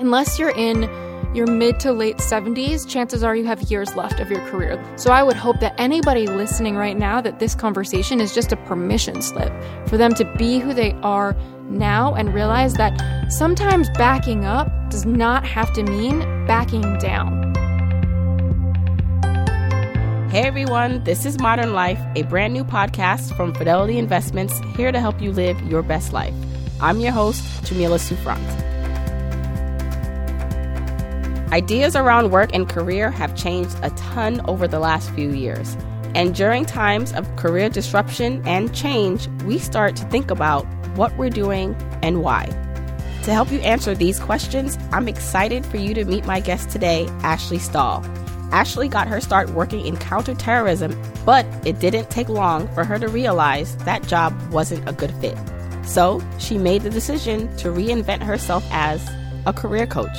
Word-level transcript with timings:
Unless 0.00 0.38
you're 0.38 0.56
in 0.56 0.88
your 1.34 1.46
mid 1.46 1.78
to 1.80 1.92
late 1.92 2.16
70s, 2.16 2.88
chances 2.88 3.22
are 3.22 3.36
you 3.36 3.44
have 3.44 3.60
years 3.70 3.94
left 3.96 4.18
of 4.18 4.30
your 4.30 4.40
career. 4.48 4.82
So 4.96 5.12
I 5.12 5.22
would 5.22 5.36
hope 5.36 5.60
that 5.60 5.74
anybody 5.76 6.26
listening 6.26 6.74
right 6.74 6.96
now 6.96 7.20
that 7.20 7.38
this 7.38 7.54
conversation 7.54 8.18
is 8.18 8.34
just 8.34 8.50
a 8.50 8.56
permission 8.56 9.20
slip 9.20 9.52
for 9.86 9.98
them 9.98 10.14
to 10.14 10.24
be 10.38 10.58
who 10.58 10.72
they 10.72 10.92
are 11.02 11.36
now 11.68 12.14
and 12.14 12.32
realize 12.32 12.74
that 12.74 13.30
sometimes 13.30 13.90
backing 13.90 14.46
up 14.46 14.68
does 14.88 15.04
not 15.04 15.44
have 15.44 15.70
to 15.74 15.82
mean 15.82 16.20
backing 16.46 16.96
down. 16.96 17.52
Hey 20.30 20.44
everyone, 20.44 21.04
this 21.04 21.26
is 21.26 21.38
Modern 21.38 21.74
Life, 21.74 22.00
a 22.16 22.22
brand 22.22 22.54
new 22.54 22.64
podcast 22.64 23.36
from 23.36 23.52
Fidelity 23.52 23.98
Investments, 23.98 24.58
here 24.76 24.92
to 24.92 24.98
help 24.98 25.20
you 25.20 25.30
live 25.30 25.60
your 25.64 25.82
best 25.82 26.14
life. 26.14 26.34
I'm 26.80 27.00
your 27.00 27.12
host, 27.12 27.44
Jamila 27.66 27.98
Souffrant. 27.98 28.69
Ideas 31.52 31.96
around 31.96 32.30
work 32.30 32.50
and 32.54 32.68
career 32.68 33.10
have 33.10 33.34
changed 33.34 33.76
a 33.82 33.90
ton 33.90 34.40
over 34.46 34.68
the 34.68 34.78
last 34.78 35.10
few 35.10 35.32
years. 35.32 35.76
And 36.14 36.32
during 36.32 36.64
times 36.64 37.12
of 37.12 37.34
career 37.34 37.68
disruption 37.68 38.40
and 38.46 38.72
change, 38.72 39.26
we 39.44 39.58
start 39.58 39.96
to 39.96 40.04
think 40.04 40.30
about 40.30 40.64
what 40.94 41.16
we're 41.16 41.28
doing 41.28 41.74
and 42.02 42.22
why. 42.22 42.46
To 43.24 43.32
help 43.32 43.50
you 43.50 43.58
answer 43.60 43.96
these 43.96 44.20
questions, 44.20 44.78
I'm 44.92 45.08
excited 45.08 45.66
for 45.66 45.76
you 45.76 45.92
to 45.94 46.04
meet 46.04 46.24
my 46.24 46.38
guest 46.38 46.70
today, 46.70 47.08
Ashley 47.24 47.58
Stahl. 47.58 48.04
Ashley 48.52 48.86
got 48.86 49.08
her 49.08 49.20
start 49.20 49.50
working 49.50 49.84
in 49.84 49.96
counterterrorism, 49.96 51.00
but 51.26 51.44
it 51.66 51.80
didn't 51.80 52.10
take 52.10 52.28
long 52.28 52.68
for 52.74 52.84
her 52.84 52.98
to 52.98 53.08
realize 53.08 53.76
that 53.78 54.06
job 54.06 54.34
wasn't 54.52 54.88
a 54.88 54.92
good 54.92 55.12
fit. 55.16 55.36
So 55.84 56.22
she 56.38 56.58
made 56.58 56.82
the 56.82 56.90
decision 56.90 57.54
to 57.56 57.70
reinvent 57.70 58.22
herself 58.22 58.64
as 58.70 59.08
a 59.46 59.52
career 59.52 59.88
coach. 59.88 60.16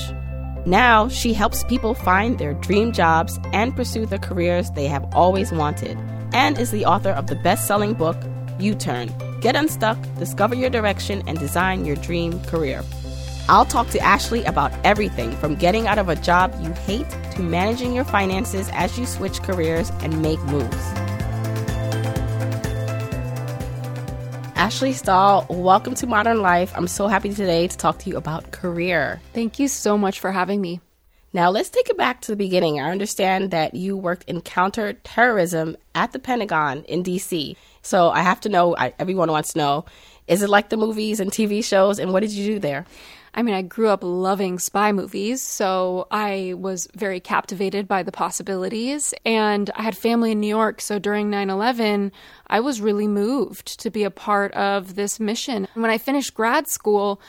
Now, 0.66 1.08
she 1.08 1.34
helps 1.34 1.64
people 1.64 1.96
find 1.96 2.38
their 2.38 2.54
dream 2.54 2.92
jobs 2.92 3.40
and 3.52 3.76
pursue 3.76 4.06
the 4.06 4.20
careers 4.20 4.70
they 4.72 4.86
have 4.88 5.06
always 5.16 5.52
wanted, 5.52 5.98
and 6.34 6.58
is 6.58 6.72
the 6.72 6.86
author 6.86 7.10
of 7.10 7.28
the 7.28 7.36
best 7.36 7.68
selling 7.68 7.94
book, 7.94 8.18
You 8.60 8.76
Turn 8.76 9.12
Get 9.42 9.56
Unstuck, 9.56 9.98
Discover 10.20 10.54
Your 10.54 10.70
Direction, 10.70 11.24
and 11.28 11.40
Design 11.40 11.84
Your 11.84 11.96
Dream 11.96 12.40
Career. 12.44 12.84
I'll 13.50 13.66
talk 13.66 13.90
to 13.90 14.00
Ashley 14.00 14.44
about 14.46 14.72
everything 14.84 15.32
from 15.38 15.56
getting 15.56 15.88
out 15.88 15.98
of 15.98 16.10
a 16.10 16.16
job 16.16 16.56
you 16.62 16.72
hate 16.72 17.10
to 17.32 17.42
managing 17.42 17.94
your 17.94 18.06
finances 18.06 18.70
as 18.72 19.00
you 19.00 19.08
switch 19.08 19.42
careers 19.42 19.90
and 20.02 20.22
make 20.22 20.40
moves. 20.44 21.01
Ashley 24.62 24.94
Stahl, 24.94 25.48
welcome 25.50 25.96
to 25.96 26.06
Modern 26.06 26.44
Life. 26.44 26.72
I'm 26.76 26.88
so 26.88 27.08
happy 27.08 27.34
today 27.34 27.68
to 27.68 27.76
talk 27.76 27.98
to 27.98 28.10
you 28.12 28.16
about 28.16 28.52
career. 28.52 29.20
Thank 29.34 29.58
you 29.58 29.68
so 29.68 29.98
much 29.98 30.20
for 30.20 30.32
having 30.32 30.62
me. 30.62 30.80
Now, 31.34 31.50
let's 31.50 31.70
take 31.70 31.90
it 31.90 31.98
back 31.98 32.22
to 32.22 32.32
the 32.32 32.36
beginning. 32.36 32.80
I 32.80 32.92
understand 32.92 33.50
that 33.50 33.74
you 33.74 33.98
worked 33.98 34.30
in 34.30 34.40
counterterrorism 34.42 35.78
at 35.96 36.12
the 36.12 36.20
Pentagon 36.20 36.84
in 36.84 37.02
DC. 37.02 37.56
So 37.82 38.12
I 38.12 38.22
have 38.22 38.40
to 38.42 38.50
know, 38.50 38.78
I, 38.78 38.94
everyone 39.00 39.32
wants 39.32 39.54
to 39.54 39.58
know, 39.58 39.86
is 40.28 40.44
it 40.44 40.50
like 40.52 40.70
the 40.70 40.78
movies 40.78 41.20
and 41.20 41.32
TV 41.32 41.66
shows? 41.66 41.98
And 41.98 42.14
what 42.14 42.20
did 42.20 42.30
you 42.30 42.54
do 42.54 42.60
there? 42.60 42.86
I 43.34 43.44
mean, 43.44 43.56
I 43.56 43.62
grew 43.62 43.88
up 43.88 44.04
loving 44.04 44.60
spy 44.60 44.92
movies, 44.92 45.42
so 45.42 46.08
I 46.12 46.54
was 46.58 46.88
very 46.96 47.22
captivated 47.22 47.88
by 47.88 48.04
the 48.04 48.12
possibilities. 48.12 49.14
And 49.26 49.70
I 49.74 49.84
had 49.84 49.96
family 49.96 50.34
in 50.34 50.42
New 50.42 50.48
York, 50.48 50.82
so 50.82 51.00
during 51.00 51.30
9 51.30 51.50
11, 51.50 52.12
I 52.48 52.60
was 52.60 52.82
really 52.82 53.08
moved 53.08 53.80
to 53.80 53.90
be 53.90 54.04
a 54.04 54.12
part 54.12 54.52
of 54.54 54.96
this 54.96 55.20
mission. 55.20 55.68
When 55.76 55.90
I 55.90 55.98
finished 55.98 56.34
grad 56.34 56.68
school, 56.68 57.22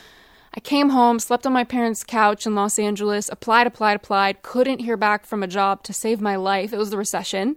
I 0.55 0.61
came 0.61 0.91
home, 0.91 1.20
slept 1.20 1.47
on 1.47 1.53
my 1.53 1.64
parents' 1.64 2.05
couch 2.05 2.47
in 2.47 2.55
Los 2.56 2.78
Angeles, 2.78 3.30
applied, 3.30 3.69
applied, 3.69 3.97
applied, 3.97 4.42
couldn't 4.42 4.80
hear 4.80 4.97
back 4.97 5.25
from 5.25 5.42
a 5.42 5.48
job 5.48 5.84
to 5.84 5.92
save 5.92 6.20
my 6.20 6.34
life. 6.34 6.73
It 6.73 6.78
was 6.78 6.91
the 6.91 6.98
recession. 6.98 7.57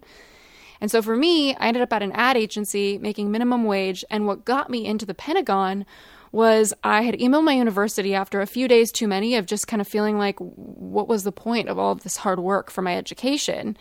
And 0.79 0.91
so 0.91 1.01
for 1.01 1.15
me, 1.15 1.55
I 1.55 1.67
ended 1.67 1.81
up 1.81 1.91
at 1.93 2.03
an 2.03 2.11
ad 2.11 2.37
agency 2.37 2.97
making 2.97 3.31
minimum 3.31 3.63
wage. 3.63 4.05
And 4.09 4.27
what 4.27 4.45
got 4.45 4.69
me 4.69 4.85
into 4.85 5.05
the 5.05 5.13
Pentagon 5.13 5.85
was 6.35 6.73
I 6.83 7.03
had 7.03 7.15
emailed 7.15 7.45
my 7.45 7.53
university 7.53 8.13
after 8.13 8.41
a 8.41 8.45
few 8.45 8.67
days 8.67 8.91
too 8.91 9.07
many 9.07 9.35
of 9.35 9.45
just 9.45 9.67
kind 9.67 9.81
of 9.81 9.87
feeling 9.87 10.17
like, 10.17 10.37
what 10.39 11.07
was 11.07 11.23
the 11.23 11.31
point 11.31 11.69
of 11.69 11.79
all 11.79 11.93
of 11.93 12.03
this 12.03 12.17
hard 12.17 12.39
work 12.39 12.69
for 12.69 12.81
my 12.81 12.95
education? 12.95 13.77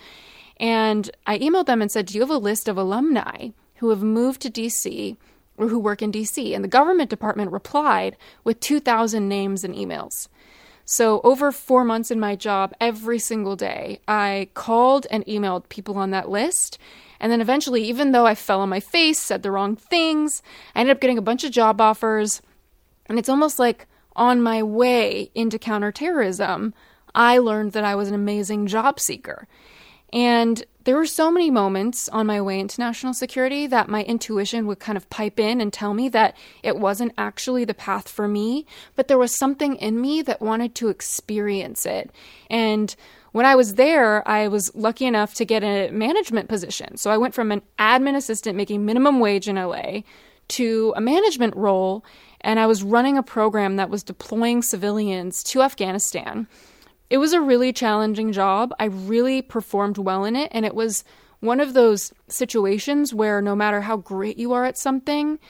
And 0.58 1.10
I 1.26 1.38
emailed 1.40 1.66
them 1.66 1.82
and 1.82 1.90
said, 1.90 2.06
Do 2.06 2.14
you 2.14 2.20
have 2.20 2.30
a 2.30 2.38
list 2.38 2.68
of 2.68 2.78
alumni 2.78 3.48
who 3.76 3.90
have 3.90 4.04
moved 4.04 4.40
to 4.42 4.50
DC 4.50 5.16
or 5.58 5.66
who 5.66 5.80
work 5.80 6.00
in 6.00 6.12
DC? 6.12 6.54
And 6.54 6.62
the 6.62 6.68
government 6.68 7.10
department 7.10 7.50
replied 7.50 8.16
with 8.44 8.60
2,000 8.60 9.28
names 9.28 9.64
and 9.64 9.74
emails. 9.74 10.28
So, 10.84 11.22
over 11.24 11.50
four 11.50 11.82
months 11.82 12.10
in 12.10 12.20
my 12.20 12.36
job, 12.36 12.72
every 12.80 13.18
single 13.18 13.56
day, 13.56 14.00
I 14.06 14.48
called 14.54 15.06
and 15.10 15.24
emailed 15.26 15.68
people 15.70 15.96
on 15.96 16.10
that 16.10 16.28
list 16.28 16.78
and 17.20 17.30
then 17.30 17.40
eventually, 17.40 17.84
even 17.84 18.12
though 18.12 18.26
I 18.26 18.34
fell 18.34 18.60
on 18.60 18.68
my 18.68 18.80
face, 18.80 19.18
said 19.18 19.42
the 19.42 19.50
wrong 19.50 19.76
things, 19.76 20.42
I 20.74 20.80
ended 20.80 20.96
up 20.96 21.00
getting 21.00 21.18
a 21.18 21.22
bunch 21.22 21.44
of 21.44 21.52
job 21.52 21.80
offers. 21.80 22.42
And 23.06 23.18
it's 23.18 23.28
almost 23.28 23.58
like 23.58 23.86
on 24.16 24.42
my 24.42 24.62
way 24.62 25.30
into 25.34 25.58
counterterrorism, 25.58 26.74
I 27.14 27.38
learned 27.38 27.72
that 27.72 27.84
I 27.84 27.94
was 27.94 28.08
an 28.08 28.14
amazing 28.14 28.66
job 28.66 28.98
seeker. 28.98 29.46
And 30.12 30.62
there 30.84 30.96
were 30.96 31.06
so 31.06 31.30
many 31.30 31.50
moments 31.50 32.08
on 32.10 32.26
my 32.26 32.40
way 32.40 32.60
into 32.60 32.80
national 32.80 33.14
security 33.14 33.66
that 33.66 33.88
my 33.88 34.04
intuition 34.04 34.66
would 34.66 34.78
kind 34.78 34.96
of 34.96 35.10
pipe 35.10 35.40
in 35.40 35.60
and 35.60 35.72
tell 35.72 35.92
me 35.92 36.08
that 36.10 36.36
it 36.62 36.76
wasn't 36.76 37.14
actually 37.18 37.64
the 37.64 37.74
path 37.74 38.08
for 38.08 38.28
me, 38.28 38.66
but 38.94 39.08
there 39.08 39.18
was 39.18 39.36
something 39.36 39.76
in 39.76 40.00
me 40.00 40.22
that 40.22 40.40
wanted 40.40 40.74
to 40.76 40.88
experience 40.88 41.84
it. 41.84 42.12
And 42.48 42.94
when 43.34 43.46
I 43.46 43.56
was 43.56 43.74
there, 43.74 44.26
I 44.28 44.46
was 44.46 44.72
lucky 44.76 45.06
enough 45.06 45.34
to 45.34 45.44
get 45.44 45.64
a 45.64 45.90
management 45.90 46.48
position. 46.48 46.96
So 46.96 47.10
I 47.10 47.18
went 47.18 47.34
from 47.34 47.50
an 47.50 47.62
admin 47.80 48.14
assistant 48.14 48.56
making 48.56 48.86
minimum 48.86 49.18
wage 49.18 49.48
in 49.48 49.56
LA 49.56 50.02
to 50.50 50.94
a 50.96 51.00
management 51.00 51.56
role, 51.56 52.04
and 52.42 52.60
I 52.60 52.68
was 52.68 52.84
running 52.84 53.18
a 53.18 53.24
program 53.24 53.74
that 53.74 53.90
was 53.90 54.04
deploying 54.04 54.62
civilians 54.62 55.42
to 55.50 55.62
Afghanistan. 55.62 56.46
It 57.10 57.18
was 57.18 57.32
a 57.32 57.40
really 57.40 57.72
challenging 57.72 58.30
job. 58.30 58.72
I 58.78 58.84
really 58.84 59.42
performed 59.42 59.98
well 59.98 60.24
in 60.24 60.36
it, 60.36 60.52
and 60.52 60.64
it 60.64 60.76
was 60.76 61.02
one 61.40 61.58
of 61.58 61.74
those 61.74 62.12
situations 62.28 63.12
where 63.12 63.42
no 63.42 63.56
matter 63.56 63.80
how 63.80 63.96
great 63.96 64.38
you 64.38 64.52
are 64.52 64.64
at 64.64 64.78
something, 64.78 65.40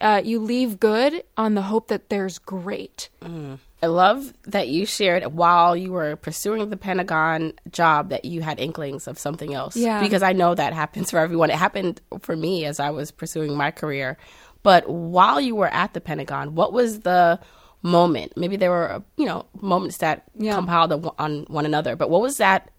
uh, 0.00 0.22
you 0.24 0.40
leave 0.40 0.80
good 0.80 1.22
on 1.36 1.56
the 1.56 1.62
hope 1.62 1.88
that 1.88 2.08
there's 2.08 2.38
great. 2.38 3.10
Mm. 3.22 3.58
I 3.84 3.88
love 3.88 4.32
that 4.44 4.68
you 4.68 4.86
shared 4.86 5.26
while 5.34 5.76
you 5.76 5.92
were 5.92 6.16
pursuing 6.16 6.70
the 6.70 6.76
Pentagon 6.78 7.52
job 7.70 8.08
that 8.08 8.24
you 8.24 8.40
had 8.40 8.58
inklings 8.58 9.06
of 9.06 9.18
something 9.18 9.52
else. 9.52 9.76
Yeah. 9.76 10.00
Because 10.00 10.22
I 10.22 10.32
know 10.32 10.54
that 10.54 10.72
happens 10.72 11.10
for 11.10 11.18
everyone. 11.18 11.50
It 11.50 11.56
happened 11.56 12.00
for 12.20 12.34
me 12.34 12.64
as 12.64 12.80
I 12.80 12.88
was 12.88 13.10
pursuing 13.10 13.54
my 13.54 13.70
career. 13.70 14.16
But 14.62 14.88
while 14.88 15.38
you 15.38 15.54
were 15.54 15.68
at 15.68 15.92
the 15.92 16.00
Pentagon, 16.00 16.54
what 16.54 16.72
was 16.72 17.00
the 17.00 17.38
moment? 17.82 18.32
Maybe 18.38 18.56
there 18.56 18.70
were, 18.70 19.02
you 19.18 19.26
know, 19.26 19.44
moments 19.60 19.98
that 19.98 20.24
yeah. 20.34 20.54
compiled 20.54 21.12
on 21.18 21.44
one 21.48 21.66
another. 21.66 21.94
But 21.94 22.08
what 22.08 22.22
was 22.22 22.38
that? 22.38 22.70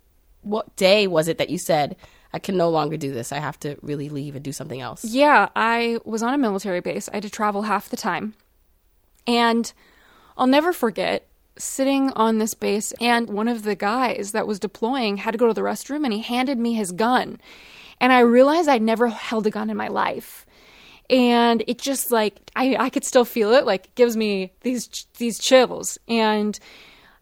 What 0.42 0.76
day 0.76 1.06
was 1.06 1.28
it 1.28 1.38
that 1.38 1.52
you 1.52 1.60
said, 1.60 1.98
I 2.34 2.40
can 2.40 2.58
no 2.58 2.72
longer 2.72 2.98
do 2.98 3.14
this. 3.14 3.32
I 3.32 3.38
have 3.38 3.60
to 3.60 3.78
really 3.84 4.10
leave 4.10 4.34
and 4.36 4.44
do 4.44 4.52
something 4.52 4.82
else. 4.82 5.06
Yeah, 5.06 5.50
I 5.56 6.00
was 6.04 6.24
on 6.24 6.34
a 6.34 6.40
military 6.40 6.80
base. 6.80 7.08
I 7.10 7.18
had 7.18 7.24
to 7.24 7.30
travel 7.30 7.62
half 7.62 7.90
the 7.90 7.96
time. 7.96 8.34
And 9.28 9.72
I'll 10.38 10.48
never 10.48 10.74
forget 10.74 11.28
sitting 11.58 12.12
on 12.12 12.38
this 12.38 12.54
base, 12.54 12.92
and 13.00 13.30
one 13.30 13.48
of 13.48 13.64
the 13.64 13.76
guys 13.76 14.32
that 14.34 14.48
was 14.48 14.60
deploying 14.60 15.18
had 15.18 15.32
to 15.32 15.38
go 15.38 15.48
to 15.48 15.54
the 15.54 15.62
restroom, 15.62 16.04
and 16.04 16.14
he 16.14 16.22
handed 16.22 16.58
me 16.58 16.74
his 16.74 16.92
gun. 16.92 17.40
And 18.02 18.12
I 18.12 18.20
realized 18.20 18.68
I'd 18.68 18.82
never 18.82 19.08
held 19.08 19.48
a 19.48 19.52
gun 19.52 19.70
in 19.70 19.78
my 19.78 19.88
life. 19.88 20.46
And 21.10 21.64
it 21.68 21.78
just 21.78 22.12
like 22.12 22.52
I, 22.56 22.76
I 22.78 22.90
could 22.90 23.06
still 23.06 23.26
feel 23.26 23.54
it, 23.54 23.66
like 23.66 23.94
gives 23.96 24.18
me 24.18 24.52
these 24.62 25.06
these 25.18 25.40
chills. 25.40 25.98
And 26.08 26.60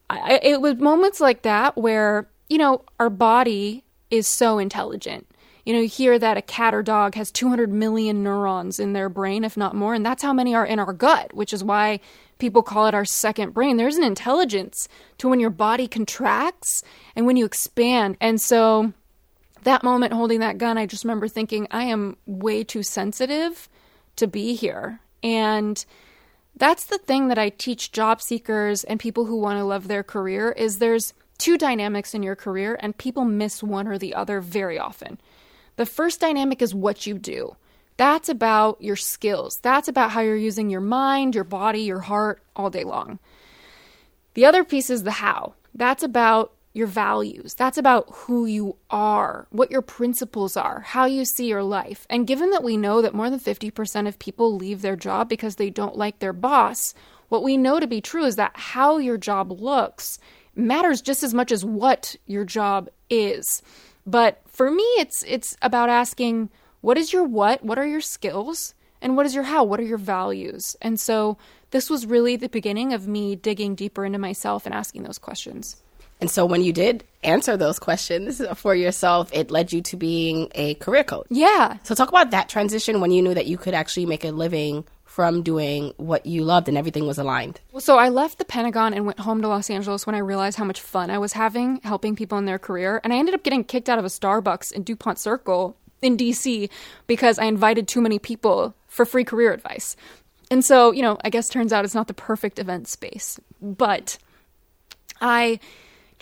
I, 0.10 0.40
it 0.42 0.62
was 0.62 0.78
moments 0.78 1.20
like 1.20 1.42
that 1.44 1.78
where 1.78 2.30
you 2.50 2.58
know 2.58 2.84
our 3.00 3.10
body 3.10 3.84
is 4.10 4.28
so 4.28 4.58
intelligent. 4.58 5.28
You 5.66 5.74
know, 5.74 5.80
you 5.80 5.88
hear 5.88 6.20
that 6.20 6.38
a 6.38 6.42
cat 6.42 6.74
or 6.74 6.84
dog 6.84 7.16
has 7.16 7.32
200 7.32 7.72
million 7.72 8.22
neurons 8.22 8.80
in 8.80 8.94
their 8.94 9.08
brain, 9.08 9.46
if 9.46 9.56
not 9.56 9.76
more, 9.76 9.94
and 9.94 10.06
that's 10.06 10.24
how 10.24 10.34
many 10.34 10.54
are 10.56 10.66
in 10.66 10.80
our 10.80 10.92
gut, 10.92 11.34
which 11.34 11.54
is 11.54 11.64
why 11.64 12.00
people 12.40 12.64
call 12.64 12.88
it 12.88 12.94
our 12.94 13.06
second 13.06 13.54
brain. 13.54 13.78
There's 13.78 13.98
an 13.98 14.04
intelligence 14.04 14.88
to 15.18 15.30
when 15.30 15.40
your 15.40 15.50
body 15.50 15.88
contracts 15.88 16.84
and 17.16 17.26
when 17.26 17.38
you 17.38 17.46
expand. 17.46 18.18
And 18.20 18.40
so 18.40 18.94
that 19.64 19.84
moment 19.84 20.14
holding 20.14 20.40
that 20.40 20.58
gun, 20.58 20.78
I 20.78 20.86
just 20.86 21.04
remember 21.04 21.28
thinking, 21.28 21.68
I 21.72 21.84
am 21.84 22.18
way 22.26 22.64
too 22.64 22.84
sensitive 22.84 23.70
to 24.18 24.28
be 24.28 24.56
here. 24.56 25.00
And 25.22 25.84
that's 26.56 26.86
the 26.86 26.98
thing 26.98 27.30
that 27.30 27.38
I 27.38 27.50
teach 27.50 27.92
job 27.92 28.22
seekers 28.22 28.84
and 28.84 29.00
people 29.00 29.26
who 29.26 29.38
want 29.38 29.58
to 29.58 29.64
love 29.64 29.88
their 29.88 30.04
career 30.04 30.52
is 30.52 30.78
there's 30.78 31.14
two 31.38 31.58
dynamics 31.58 32.14
in 32.14 32.24
your 32.24 32.36
career 32.36 32.78
and 32.80 32.98
people 32.98 33.26
miss 33.26 33.64
one 33.64 33.88
or 33.88 33.98
the 33.98 34.14
other 34.14 34.40
very 34.40 34.78
often. 34.78 35.20
The 35.76 35.86
first 35.86 36.22
dynamic 36.22 36.62
is 36.62 36.76
what 36.76 37.08
you 37.08 37.18
do. 37.18 37.56
That's 37.98 38.30
about 38.30 38.82
your 38.82 38.96
skills. 38.96 39.60
That's 39.62 39.88
about 39.88 40.12
how 40.12 40.22
you're 40.22 40.36
using 40.36 40.70
your 40.70 40.82
mind, 40.82 41.36
your 41.36 41.44
body, 41.44 41.82
your 41.82 42.00
heart 42.00 42.42
all 42.56 42.70
day 42.70 42.84
long. 42.84 43.20
The 44.34 44.46
other 44.46 44.64
piece 44.64 44.90
is 44.90 45.04
the 45.04 45.12
how. 45.12 45.54
That's 45.76 46.04
about 46.04 46.54
your 46.74 46.88
values. 46.88 47.54
That's 47.54 47.78
about 47.78 48.08
who 48.12 48.46
you 48.46 48.78
are, 48.90 49.48
what 49.52 49.70
your 49.70 49.84
principles 49.84 50.58
are, 50.58 50.82
how 50.82 51.06
you 51.06 51.24
see 51.24 51.48
your 51.48 51.64
life. 51.64 52.08
And 52.10 52.26
given 52.26 52.50
that 52.50 52.64
we 52.64 52.78
know 52.78 53.02
that 53.02 53.14
more 53.14 53.30
than 53.30 53.40
50% 53.40 54.08
of 54.08 54.18
people 54.18 54.56
leave 54.56 54.82
their 54.82 54.96
job 54.96 55.30
because 55.30 55.56
they 55.56 55.70
don't 55.70 55.96
like 55.96 56.18
their 56.18 56.34
boss, 56.34 56.96
what 57.30 57.44
we 57.44 57.58
know 57.58 57.80
to 57.80 57.88
be 57.88 58.02
true 58.02 58.26
is 58.26 58.38
that 58.38 58.54
how 58.56 58.98
your 58.98 59.18
job 59.18 59.52
looks 59.52 60.18
matters 60.56 61.02
just 61.02 61.24
as 61.24 61.34
much 61.34 61.52
as 61.52 61.64
what 61.64 62.16
your 62.26 62.46
job 62.46 62.90
is. 63.10 63.62
But 64.06 64.42
for 64.48 64.70
me, 64.70 64.84
it's 64.98 65.24
it's 65.24 65.56
about 65.62 65.90
asking 65.90 66.50
what 66.84 66.98
is 66.98 67.14
your 67.14 67.24
what, 67.24 67.64
what 67.64 67.80
are 67.80 67.88
your 67.88 68.02
skills, 68.02 68.76
and 69.02 69.16
what 69.16 69.26
is 69.26 69.34
your 69.34 69.46
how, 69.46 69.64
what 69.64 69.80
are 69.80 69.84
your 69.84 69.98
values. 69.98 70.76
And 70.82 71.00
so 71.00 71.38
this 71.72 71.90
was 71.90 72.06
really 72.06 72.36
the 72.36 72.50
beginning 72.50 72.92
of 72.92 73.08
me 73.08 73.38
digging 73.38 73.74
deeper 73.74 74.04
into 74.04 74.20
myself 74.20 74.66
and 74.66 74.76
asking 74.76 75.04
those 75.04 75.18
questions. 75.18 75.82
And 76.20 76.30
so 76.30 76.46
when 76.46 76.62
you 76.62 76.74
did 76.74 77.06
answer 77.24 77.56
those 77.56 77.80
questions 77.80 78.42
for 78.56 78.76
yourself, 78.76 79.30
it 79.34 79.50
led 79.50 79.72
you 79.72 79.82
to 79.84 79.96
being 79.96 80.50
a 80.56 80.76
career 80.76 81.06
coach. 81.06 81.26
Yeah. 81.30 81.78
So 81.84 81.96
talk 81.96 82.10
about 82.10 82.32
that 82.32 82.50
transition 82.50 83.00
when 83.00 83.12
you 83.12 83.22
knew 83.22 83.34
that 83.34 83.48
you 83.48 83.58
could 83.58 83.74
actually 83.74 84.06
make 84.06 84.26
a 84.26 84.32
living 84.32 84.84
from 85.06 85.42
doing 85.42 85.94
what 85.98 86.26
you 86.26 86.44
loved 86.44 86.68
and 86.68 86.78
everything 86.78 87.08
was 87.08 87.18
aligned. 87.18 87.62
Well, 87.72 87.82
so 87.82 87.98
I 87.98 88.10
left 88.10 88.40
the 88.40 88.46
Pentagon 88.46 88.94
and 88.94 89.06
went 89.06 89.20
home 89.20 89.42
to 89.42 89.48
Los 89.48 89.70
Angeles 89.70 90.06
when 90.06 90.16
I 90.16 90.20
realized 90.20 90.58
how 90.58 90.66
much 90.66 90.82
fun 90.82 91.10
I 91.10 91.18
was 91.18 91.32
having 91.32 91.80
helping 91.84 92.16
people 92.18 92.38
in 92.40 92.46
their 92.46 92.60
career. 92.60 93.00
And 93.06 93.14
I 93.14 93.18
ended 93.18 93.36
up 93.36 93.44
getting 93.44 93.64
kicked 93.64 93.90
out 93.90 94.00
of 94.00 94.06
a 94.06 94.10
Starbucks 94.10 94.74
in 94.74 94.84
Dupont 94.84 95.18
Circle 95.18 95.78
in 96.06 96.18
DC 96.18 96.70
because 97.08 97.40
I 97.40 97.46
invited 97.46 97.88
too 97.88 98.02
many 98.02 98.20
people 98.20 98.74
for 98.88 99.06
free 99.06 99.24
career 99.24 99.54
advice. 99.54 99.96
And 100.52 100.64
so, 100.64 100.92
you 100.92 101.02
know, 101.02 101.18
I 101.24 101.30
guess 101.30 101.50
turns 101.50 101.74
out 101.74 101.86
it's 101.86 101.96
not 101.96 102.08
the 102.08 102.14
perfect 102.14 102.60
event 102.60 102.88
space. 102.88 103.40
But 103.62 104.18
I 105.22 105.60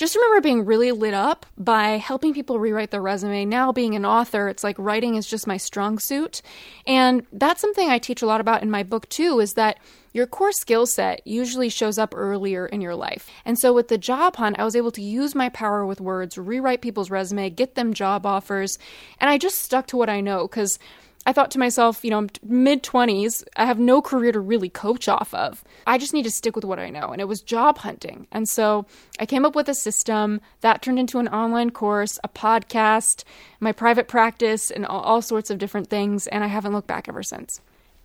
just 0.02 0.16
remember 0.16 0.42
being 0.42 0.66
really 0.66 0.92
lit 0.92 1.14
up 1.14 1.46
by 1.60 1.90
helping 2.00 2.34
people 2.34 2.60
rewrite 2.60 2.90
their 2.90 3.04
resume. 3.04 3.46
Now, 3.46 3.72
being 3.72 3.94
an 3.96 4.04
author, 4.04 4.48
it's 4.48 4.64
like 4.64 4.76
writing 4.80 5.14
is 5.14 5.28
just 5.28 5.46
my 5.46 5.58
strong 5.58 6.00
suit. 6.00 6.42
And 6.88 7.24
that's 7.32 7.62
something 7.62 7.88
I 7.88 8.00
teach 8.00 8.24
a 8.24 8.26
lot 8.26 8.42
about 8.42 8.64
in 8.64 8.72
my 8.72 8.82
book, 8.82 9.08
too, 9.10 9.40
is 9.40 9.54
that 9.54 9.78
your 10.12 10.26
core 10.26 10.54
skill 10.54 10.88
set 10.88 11.22
usually 11.28 11.70
shows 11.70 12.00
up 12.00 12.16
earlier 12.18 12.66
in 12.66 12.82
your 12.82 12.96
life. 12.96 13.30
And 13.46 13.60
so 13.60 13.74
with 13.74 13.90
the 13.90 13.98
job 14.00 14.38
hunt, 14.38 14.58
I 14.58 14.66
was 14.66 14.76
able 14.76 14.90
to 14.90 15.04
use 15.04 15.36
my 15.36 15.50
power 15.50 15.86
with 15.86 16.02
words, 16.02 16.36
rewrite 16.36 16.82
people's 16.82 17.12
resume, 17.12 17.52
get 17.52 17.76
them 17.76 17.94
job 17.94 18.26
offers. 18.26 18.80
And 19.20 19.30
I 19.30 19.38
just 19.38 19.60
stuck 19.60 19.86
to 19.88 19.98
what 19.98 20.10
I 20.10 20.20
know 20.20 20.48
because 20.48 20.80
I 21.26 21.34
thought 21.34 21.52
to 21.52 21.60
myself, 21.60 22.04
you 22.04 22.10
know, 22.10 22.18
I'm 22.18 22.30
mid 22.44 22.84
20s, 22.84 23.44
I 23.56 23.66
have 23.66 23.80
no 23.80 24.02
career 24.02 24.32
to 24.32 24.40
really 24.40 24.70
coach 24.70 25.08
off 25.08 25.34
of. 25.34 25.64
I 25.86 25.98
just 25.98 26.14
need 26.14 26.24
to 26.24 26.32
stick 26.32 26.56
with 26.56 26.66
what 26.66 26.80
I 26.80 26.90
know. 26.90 27.10
And 27.10 27.22
it 27.22 27.28
was 27.28 27.42
job 27.42 27.78
hunting. 27.80 28.28
And 28.32 28.50
so 28.50 28.86
I 29.20 29.26
came 29.26 29.46
up 29.46 29.56
with 29.56 29.70
a 29.70 29.76
system 29.76 30.42
that 30.62 30.82
turned 30.82 31.00
into 31.00 31.20
an 31.20 31.28
online 31.28 31.70
course, 31.70 32.20
a 32.24 32.30
podcast, 32.30 33.24
my 33.60 33.72
private 33.72 34.08
practice, 34.08 34.72
and 34.72 34.86
all, 34.86 35.22
sorts 35.22 35.52
of 35.52 35.60
different 35.60 35.88
things. 35.88 36.26
And 36.28 36.44
I 36.44 36.48
haven't 36.48 36.74
looked 36.74 36.88
back 36.88 37.08
ever 37.08 37.22
since. 37.22 37.62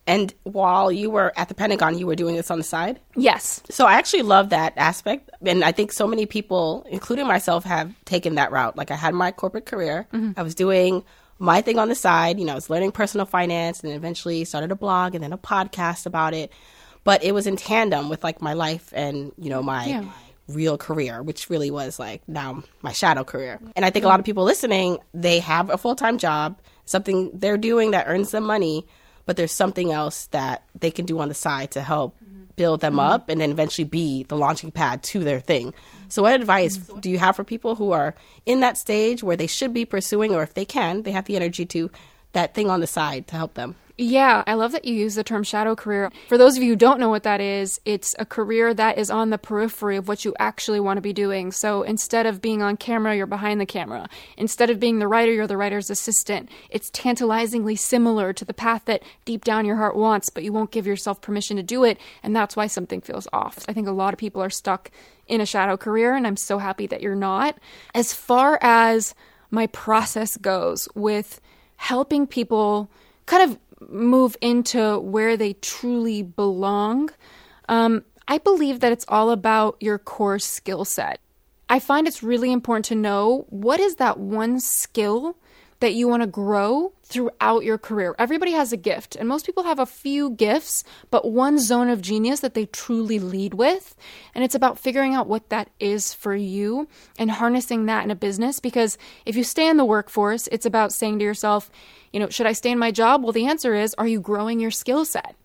And 0.06 0.34
while 0.44 0.92
you 0.92 1.10
were 1.10 1.32
at 1.36 1.48
the 1.48 1.54
Pentagon, 1.54 1.98
you 1.98 2.06
were 2.06 2.14
doing 2.14 2.36
this 2.36 2.50
on 2.50 2.58
the 2.58 2.64
side? 2.64 3.00
Yes. 3.16 3.62
So 3.70 3.86
I 3.86 3.94
actually 3.94 4.22
love 4.22 4.50
that 4.50 4.74
aspect. 4.76 5.30
And 5.44 5.64
I 5.64 5.72
think 5.72 5.92
so 5.92 6.06
many 6.06 6.26
people, 6.26 6.86
including 6.90 7.26
myself, 7.26 7.64
have 7.64 7.92
taken 8.04 8.34
that 8.34 8.52
route. 8.52 8.76
Like 8.76 8.90
I 8.90 8.96
had 8.96 9.14
my 9.14 9.32
corporate 9.32 9.66
career, 9.66 10.06
mm-hmm. 10.12 10.32
I 10.36 10.42
was 10.42 10.54
doing 10.54 11.02
my 11.38 11.60
thing 11.60 11.78
on 11.78 11.88
the 11.88 11.94
side. 11.94 12.38
You 12.38 12.44
know, 12.44 12.52
I 12.52 12.56
was 12.56 12.70
learning 12.70 12.92
personal 12.92 13.26
finance 13.26 13.82
and 13.82 13.92
eventually 13.92 14.44
started 14.44 14.72
a 14.72 14.76
blog 14.76 15.14
and 15.14 15.22
then 15.22 15.32
a 15.32 15.38
podcast 15.38 16.06
about 16.06 16.34
it. 16.34 16.52
But 17.04 17.22
it 17.22 17.32
was 17.32 17.46
in 17.46 17.56
tandem 17.56 18.08
with 18.08 18.24
like 18.24 18.42
my 18.42 18.54
life 18.54 18.92
and, 18.94 19.32
you 19.38 19.48
know, 19.48 19.62
my 19.62 19.86
yeah. 19.86 20.04
real 20.48 20.76
career, 20.76 21.22
which 21.22 21.48
really 21.48 21.70
was 21.70 21.98
like 21.98 22.22
now 22.26 22.64
my 22.82 22.92
shadow 22.92 23.22
career. 23.22 23.60
And 23.76 23.84
I 23.84 23.90
think 23.90 24.04
a 24.04 24.08
lot 24.08 24.18
of 24.18 24.26
people 24.26 24.44
listening, 24.44 24.98
they 25.14 25.38
have 25.38 25.70
a 25.70 25.78
full 25.78 25.94
time 25.94 26.18
job, 26.18 26.58
something 26.84 27.30
they're 27.32 27.58
doing 27.58 27.92
that 27.92 28.08
earns 28.08 28.32
them 28.32 28.44
money, 28.44 28.86
but 29.24 29.36
there's 29.36 29.52
something 29.52 29.92
else 29.92 30.26
that 30.28 30.64
they 30.78 30.90
can 30.90 31.06
do 31.06 31.20
on 31.20 31.28
the 31.28 31.34
side 31.34 31.72
to 31.72 31.80
help 31.80 32.16
build 32.56 32.80
them 32.80 32.94
mm-hmm. 32.94 33.12
up 33.12 33.28
and 33.28 33.40
then 33.40 33.50
eventually 33.50 33.84
be 33.84 34.24
the 34.24 34.36
launching 34.36 34.70
pad 34.70 35.02
to 35.04 35.22
their 35.22 35.40
thing. 35.40 35.72
So, 36.08 36.22
what 36.22 36.34
advice 36.34 36.76
do 36.76 37.10
you 37.10 37.18
have 37.18 37.36
for 37.36 37.44
people 37.44 37.74
who 37.74 37.92
are 37.92 38.14
in 38.44 38.60
that 38.60 38.76
stage 38.78 39.22
where 39.22 39.36
they 39.36 39.46
should 39.46 39.72
be 39.72 39.84
pursuing, 39.84 40.34
or 40.34 40.42
if 40.42 40.54
they 40.54 40.64
can, 40.64 41.02
they 41.02 41.12
have 41.12 41.26
the 41.26 41.36
energy 41.36 41.66
to 41.66 41.90
that 42.32 42.54
thing 42.54 42.70
on 42.70 42.80
the 42.80 42.86
side 42.86 43.26
to 43.28 43.36
help 43.36 43.54
them? 43.54 43.74
Yeah, 43.98 44.44
I 44.46 44.54
love 44.54 44.72
that 44.72 44.84
you 44.84 44.92
use 44.92 45.14
the 45.14 45.24
term 45.24 45.42
shadow 45.42 45.74
career. 45.74 46.12
For 46.28 46.36
those 46.36 46.58
of 46.58 46.62
you 46.62 46.72
who 46.72 46.76
don't 46.76 47.00
know 47.00 47.08
what 47.08 47.22
that 47.22 47.40
is, 47.40 47.80
it's 47.86 48.14
a 48.18 48.26
career 48.26 48.74
that 48.74 48.98
is 48.98 49.10
on 49.10 49.30
the 49.30 49.38
periphery 49.38 49.96
of 49.96 50.06
what 50.06 50.22
you 50.22 50.34
actually 50.38 50.80
want 50.80 50.98
to 50.98 51.02
be 51.02 51.14
doing. 51.14 51.50
So 51.50 51.82
instead 51.82 52.26
of 52.26 52.42
being 52.42 52.60
on 52.60 52.76
camera, 52.76 53.16
you're 53.16 53.26
behind 53.26 53.58
the 53.58 53.64
camera. 53.64 54.06
Instead 54.36 54.68
of 54.68 54.78
being 54.78 54.98
the 54.98 55.08
writer, 55.08 55.32
you're 55.32 55.46
the 55.46 55.56
writer's 55.56 55.88
assistant. 55.88 56.50
It's 56.68 56.90
tantalizingly 56.90 57.74
similar 57.74 58.34
to 58.34 58.44
the 58.44 58.52
path 58.52 58.84
that 58.84 59.02
deep 59.24 59.44
down 59.44 59.64
your 59.64 59.76
heart 59.76 59.96
wants, 59.96 60.28
but 60.28 60.44
you 60.44 60.52
won't 60.52 60.72
give 60.72 60.86
yourself 60.86 61.22
permission 61.22 61.56
to 61.56 61.62
do 61.62 61.82
it. 61.82 61.98
And 62.22 62.36
that's 62.36 62.54
why 62.54 62.66
something 62.66 63.00
feels 63.00 63.26
off. 63.32 63.64
I 63.66 63.72
think 63.72 63.88
a 63.88 63.92
lot 63.92 64.12
of 64.12 64.18
people 64.18 64.42
are 64.42 64.50
stuck 64.50 64.90
in 65.26 65.40
a 65.40 65.46
shadow 65.46 65.78
career, 65.78 66.14
and 66.14 66.26
I'm 66.26 66.36
so 66.36 66.58
happy 66.58 66.86
that 66.88 67.00
you're 67.00 67.14
not. 67.14 67.56
As 67.94 68.12
far 68.12 68.58
as 68.60 69.14
my 69.50 69.68
process 69.68 70.36
goes 70.36 70.86
with 70.94 71.40
helping 71.76 72.26
people 72.26 72.90
kind 73.24 73.50
of 73.50 73.58
move 73.80 74.36
into 74.40 74.98
where 74.98 75.36
they 75.36 75.54
truly 75.54 76.22
belong, 76.22 77.10
um, 77.68 78.04
I 78.28 78.38
believe 78.38 78.80
that 78.80 78.92
it's 78.92 79.04
all 79.08 79.30
about 79.30 79.76
your 79.80 79.98
core 79.98 80.38
skill 80.38 80.84
set. 80.84 81.20
I 81.68 81.78
find 81.78 82.06
it's 82.06 82.22
really 82.22 82.52
important 82.52 82.84
to 82.86 82.94
know 82.94 83.46
what 83.48 83.80
is 83.80 83.96
that 83.96 84.18
one 84.18 84.60
skill 84.60 85.36
that 85.80 85.94
you 85.94 86.08
want 86.08 86.22
to 86.22 86.26
grow 86.26 86.92
throughout 87.02 87.64
your 87.64 87.78
career. 87.78 88.14
Everybody 88.18 88.52
has 88.52 88.72
a 88.72 88.76
gift, 88.76 89.14
and 89.16 89.28
most 89.28 89.46
people 89.46 89.64
have 89.64 89.78
a 89.78 89.86
few 89.86 90.30
gifts, 90.30 90.84
but 91.10 91.30
one 91.30 91.58
zone 91.58 91.88
of 91.88 92.00
genius 92.00 92.40
that 92.40 92.54
they 92.54 92.66
truly 92.66 93.18
lead 93.18 93.54
with. 93.54 93.94
And 94.34 94.42
it's 94.42 94.54
about 94.54 94.78
figuring 94.78 95.14
out 95.14 95.26
what 95.26 95.50
that 95.50 95.70
is 95.78 96.14
for 96.14 96.34
you 96.34 96.88
and 97.18 97.30
harnessing 97.30 97.86
that 97.86 98.04
in 98.04 98.10
a 98.10 98.16
business. 98.16 98.58
Because 98.58 98.98
if 99.24 99.36
you 99.36 99.44
stay 99.44 99.68
in 99.68 99.76
the 99.76 99.84
workforce, 99.84 100.48
it's 100.48 100.66
about 100.66 100.92
saying 100.92 101.18
to 101.18 101.24
yourself, 101.24 101.70
you 102.12 102.20
know, 102.20 102.28
should 102.28 102.46
I 102.46 102.52
stay 102.52 102.70
in 102.70 102.78
my 102.78 102.90
job? 102.90 103.22
Well, 103.22 103.32
the 103.32 103.46
answer 103.46 103.74
is, 103.74 103.94
are 103.94 104.06
you 104.06 104.20
growing 104.20 104.60
your 104.60 104.70
skill 104.70 105.04
set? 105.04 105.36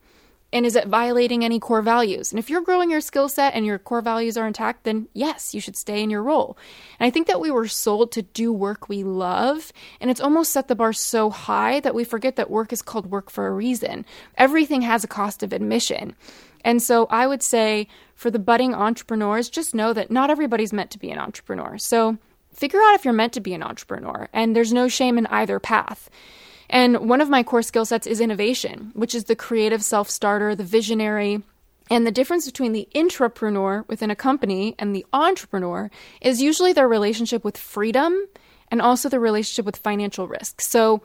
And 0.53 0.65
is 0.65 0.75
it 0.75 0.87
violating 0.87 1.45
any 1.45 1.59
core 1.59 1.81
values? 1.81 2.31
And 2.31 2.37
if 2.37 2.49
you're 2.49 2.61
growing 2.61 2.91
your 2.91 2.99
skill 2.99 3.29
set 3.29 3.53
and 3.53 3.65
your 3.65 3.79
core 3.79 4.01
values 4.01 4.35
are 4.35 4.45
intact, 4.45 4.83
then 4.83 5.07
yes, 5.13 5.53
you 5.53 5.61
should 5.61 5.77
stay 5.77 6.03
in 6.03 6.09
your 6.09 6.21
role. 6.21 6.57
And 6.99 7.07
I 7.07 7.09
think 7.09 7.27
that 7.27 7.39
we 7.39 7.51
were 7.51 7.69
sold 7.69 8.11
to 8.11 8.21
do 8.21 8.51
work 8.51 8.89
we 8.89 9.03
love, 9.03 9.71
and 10.01 10.11
it's 10.11 10.19
almost 10.19 10.51
set 10.51 10.67
the 10.67 10.75
bar 10.75 10.91
so 10.91 11.29
high 11.29 11.79
that 11.79 11.95
we 11.95 12.03
forget 12.03 12.35
that 12.35 12.49
work 12.49 12.73
is 12.73 12.81
called 12.81 13.09
work 13.09 13.29
for 13.29 13.47
a 13.47 13.51
reason. 13.51 14.05
Everything 14.37 14.81
has 14.81 15.03
a 15.03 15.07
cost 15.07 15.41
of 15.41 15.53
admission. 15.53 16.15
And 16.65 16.81
so 16.81 17.07
I 17.09 17.27
would 17.27 17.43
say 17.43 17.87
for 18.13 18.29
the 18.29 18.37
budding 18.37 18.75
entrepreneurs, 18.75 19.49
just 19.49 19.73
know 19.73 19.93
that 19.93 20.11
not 20.11 20.29
everybody's 20.29 20.73
meant 20.73 20.91
to 20.91 20.99
be 20.99 21.11
an 21.11 21.17
entrepreneur. 21.17 21.77
So 21.77 22.17
figure 22.53 22.79
out 22.81 22.95
if 22.95 23.05
you're 23.05 23.13
meant 23.13 23.33
to 23.33 23.39
be 23.39 23.53
an 23.53 23.63
entrepreneur, 23.63 24.27
and 24.33 24.53
there's 24.55 24.73
no 24.73 24.89
shame 24.89 25.17
in 25.17 25.27
either 25.27 25.59
path. 25.59 26.09
And 26.71 27.09
one 27.09 27.19
of 27.19 27.29
my 27.29 27.43
core 27.43 27.61
skill 27.61 27.85
sets 27.85 28.07
is 28.07 28.21
innovation, 28.21 28.91
which 28.95 29.13
is 29.13 29.25
the 29.25 29.35
creative 29.35 29.83
self 29.83 30.09
starter, 30.09 30.55
the 30.55 30.63
visionary. 30.63 31.43
And 31.89 32.07
the 32.07 32.11
difference 32.11 32.45
between 32.45 32.71
the 32.71 32.87
intrapreneur 32.95 33.85
within 33.89 34.09
a 34.09 34.15
company 34.15 34.75
and 34.79 34.95
the 34.95 35.05
entrepreneur 35.11 35.91
is 36.21 36.41
usually 36.41 36.71
their 36.71 36.87
relationship 36.87 37.43
with 37.43 37.57
freedom 37.57 38.17
and 38.69 38.81
also 38.81 39.09
the 39.09 39.19
relationship 39.19 39.65
with 39.65 39.75
financial 39.75 40.25
risk. 40.25 40.61
So, 40.61 41.01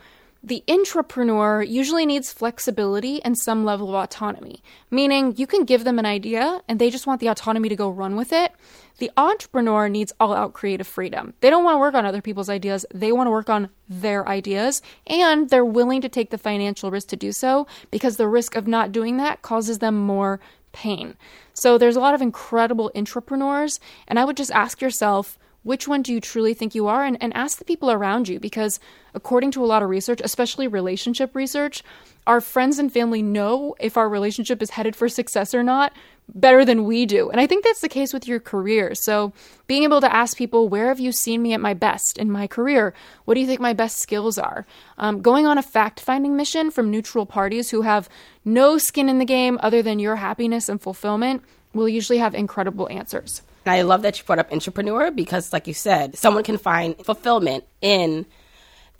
the 0.46 0.62
intrapreneur 0.68 1.68
usually 1.68 2.06
needs 2.06 2.32
flexibility 2.32 3.20
and 3.24 3.36
some 3.36 3.64
level 3.64 3.88
of 3.88 3.96
autonomy, 3.96 4.62
meaning 4.92 5.34
you 5.36 5.44
can 5.44 5.64
give 5.64 5.82
them 5.82 5.98
an 5.98 6.06
idea 6.06 6.62
and 6.68 6.78
they 6.78 6.88
just 6.88 7.04
want 7.04 7.20
the 7.20 7.26
autonomy 7.26 7.68
to 7.68 7.74
go 7.74 7.90
run 7.90 8.14
with 8.14 8.32
it. 8.32 8.52
The 8.98 9.10
entrepreneur 9.16 9.88
needs 9.88 10.12
all 10.20 10.32
out 10.32 10.52
creative 10.52 10.86
freedom. 10.86 11.34
They 11.40 11.50
don't 11.50 11.64
want 11.64 11.74
to 11.74 11.80
work 11.80 11.94
on 11.94 12.06
other 12.06 12.22
people's 12.22 12.48
ideas, 12.48 12.86
they 12.94 13.10
want 13.10 13.26
to 13.26 13.32
work 13.32 13.50
on 13.50 13.70
their 13.88 14.26
ideas, 14.28 14.82
and 15.08 15.50
they're 15.50 15.64
willing 15.64 16.00
to 16.02 16.08
take 16.08 16.30
the 16.30 16.38
financial 16.38 16.92
risk 16.92 17.08
to 17.08 17.16
do 17.16 17.32
so 17.32 17.66
because 17.90 18.16
the 18.16 18.28
risk 18.28 18.54
of 18.54 18.68
not 18.68 18.92
doing 18.92 19.16
that 19.16 19.42
causes 19.42 19.80
them 19.80 19.96
more 19.96 20.38
pain. 20.70 21.16
So 21.54 21.76
there's 21.76 21.96
a 21.96 22.00
lot 22.00 22.14
of 22.14 22.22
incredible 22.22 22.92
intrapreneurs, 22.94 23.80
and 24.06 24.16
I 24.16 24.24
would 24.24 24.36
just 24.36 24.52
ask 24.52 24.80
yourself, 24.80 25.40
which 25.66 25.88
one 25.88 26.00
do 26.00 26.12
you 26.12 26.20
truly 26.20 26.54
think 26.54 26.76
you 26.76 26.86
are? 26.86 27.04
And, 27.04 27.20
and 27.20 27.34
ask 27.34 27.58
the 27.58 27.64
people 27.64 27.90
around 27.90 28.28
you 28.28 28.38
because, 28.38 28.78
according 29.14 29.50
to 29.50 29.64
a 29.64 29.66
lot 29.66 29.82
of 29.82 29.88
research, 29.88 30.20
especially 30.22 30.68
relationship 30.68 31.34
research, 31.34 31.82
our 32.24 32.40
friends 32.40 32.78
and 32.78 32.92
family 32.92 33.20
know 33.20 33.74
if 33.80 33.96
our 33.96 34.08
relationship 34.08 34.62
is 34.62 34.70
headed 34.70 34.94
for 34.94 35.08
success 35.08 35.54
or 35.54 35.64
not 35.64 35.92
better 36.32 36.64
than 36.64 36.84
we 36.84 37.04
do. 37.04 37.30
And 37.30 37.40
I 37.40 37.48
think 37.48 37.64
that's 37.64 37.80
the 37.80 37.88
case 37.88 38.12
with 38.12 38.28
your 38.28 38.38
career. 38.38 38.94
So, 38.94 39.32
being 39.66 39.82
able 39.82 40.00
to 40.00 40.14
ask 40.14 40.36
people, 40.36 40.68
where 40.68 40.86
have 40.86 41.00
you 41.00 41.10
seen 41.10 41.42
me 41.42 41.52
at 41.52 41.60
my 41.60 41.74
best 41.74 42.16
in 42.16 42.30
my 42.30 42.46
career? 42.46 42.94
What 43.24 43.34
do 43.34 43.40
you 43.40 43.46
think 43.48 43.60
my 43.60 43.72
best 43.72 43.98
skills 43.98 44.38
are? 44.38 44.66
Um, 44.98 45.20
going 45.20 45.46
on 45.46 45.58
a 45.58 45.62
fact 45.62 45.98
finding 45.98 46.36
mission 46.36 46.70
from 46.70 46.92
neutral 46.92 47.26
parties 47.26 47.70
who 47.70 47.82
have 47.82 48.08
no 48.44 48.78
skin 48.78 49.08
in 49.08 49.18
the 49.18 49.24
game 49.24 49.58
other 49.60 49.82
than 49.82 49.98
your 49.98 50.16
happiness 50.16 50.68
and 50.68 50.80
fulfillment 50.80 51.42
will 51.74 51.88
usually 51.88 52.18
have 52.18 52.36
incredible 52.36 52.88
answers. 52.88 53.42
I 53.68 53.82
love 53.82 54.02
that 54.02 54.18
you 54.18 54.24
brought 54.24 54.38
up 54.38 54.52
entrepreneur 54.52 55.10
because, 55.10 55.52
like 55.52 55.66
you 55.66 55.74
said, 55.74 56.16
someone 56.16 56.44
can 56.44 56.58
find 56.58 56.96
fulfillment 57.04 57.64
in 57.80 58.26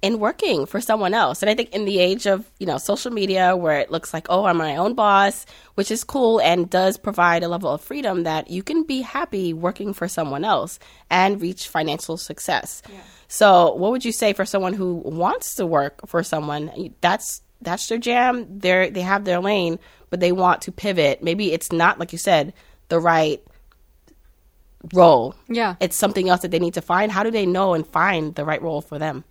in 0.03 0.19
working 0.19 0.67
for 0.67 0.81
someone 0.81 1.15
else. 1.15 1.43
And 1.43 1.51
I 1.51 1.55
think 1.55 1.71
in 1.71 1.85
the 1.85 1.99
age 1.99 2.27
of, 2.27 2.51
you 2.59 2.67
know, 2.67 2.79
social 2.79 3.11
media 3.11 3.57
where 3.57 3.81
it 3.81 3.91
looks 3.91 4.13
like, 4.13 4.27
oh, 4.29 4.45
I'm 4.45 4.59
my 4.59 4.77
own 4.77 4.95
boss, 4.95 5.47
which 5.75 5.91
is 5.91 6.05
cool 6.05 6.41
and 6.41 6.69
does 6.69 6.97
provide 6.99 7.43
a 7.43 7.49
level 7.49 7.71
of 7.71 7.81
freedom 7.81 8.25
that 8.25 8.51
you 8.51 8.63
can 8.63 8.83
be 8.83 9.01
happy 9.01 9.55
working 9.55 9.95
for 9.95 10.07
someone 10.07 10.45
else 10.45 10.79
and 11.11 11.41
reach 11.41 11.69
financial 11.69 12.17
success. 12.19 12.83
Yeah. 12.89 13.01
So, 13.29 13.75
what 13.75 13.91
would 13.91 14.05
you 14.05 14.13
say 14.13 14.33
for 14.33 14.45
someone 14.45 14.75
who 14.75 14.95
wants 14.97 15.57
to 15.57 15.67
work 15.67 16.07
for 16.07 16.23
someone? 16.23 16.95
That's 17.01 17.43
that's 17.61 17.87
their 17.89 17.99
jam. 17.99 18.59
They 18.59 18.91
they 18.91 19.01
have 19.01 19.25
their 19.25 19.41
lane, 19.41 19.79
but 20.11 20.21
they 20.21 20.31
want 20.31 20.63
to 20.63 20.73
pivot. 20.73 21.23
Maybe 21.23 21.53
it's 21.53 21.73
not 21.73 21.99
like 21.99 22.13
you 22.13 22.19
said, 22.19 22.53
the 22.89 23.01
right 23.01 23.43
role. 24.93 25.35
Yeah. 25.49 25.77
It's 25.81 25.97
something 25.97 26.29
else 26.29 26.43
that 26.43 26.51
they 26.51 26.59
need 26.59 26.75
to 26.75 26.83
find. 26.83 27.13
How 27.13 27.23
do 27.23 27.31
they 27.31 27.47
know 27.47 27.75
and 27.75 27.87
find 27.87 28.35
the 28.35 28.45
right 28.45 28.61
role 28.63 28.81
for 28.81 28.99
them? 28.99 29.25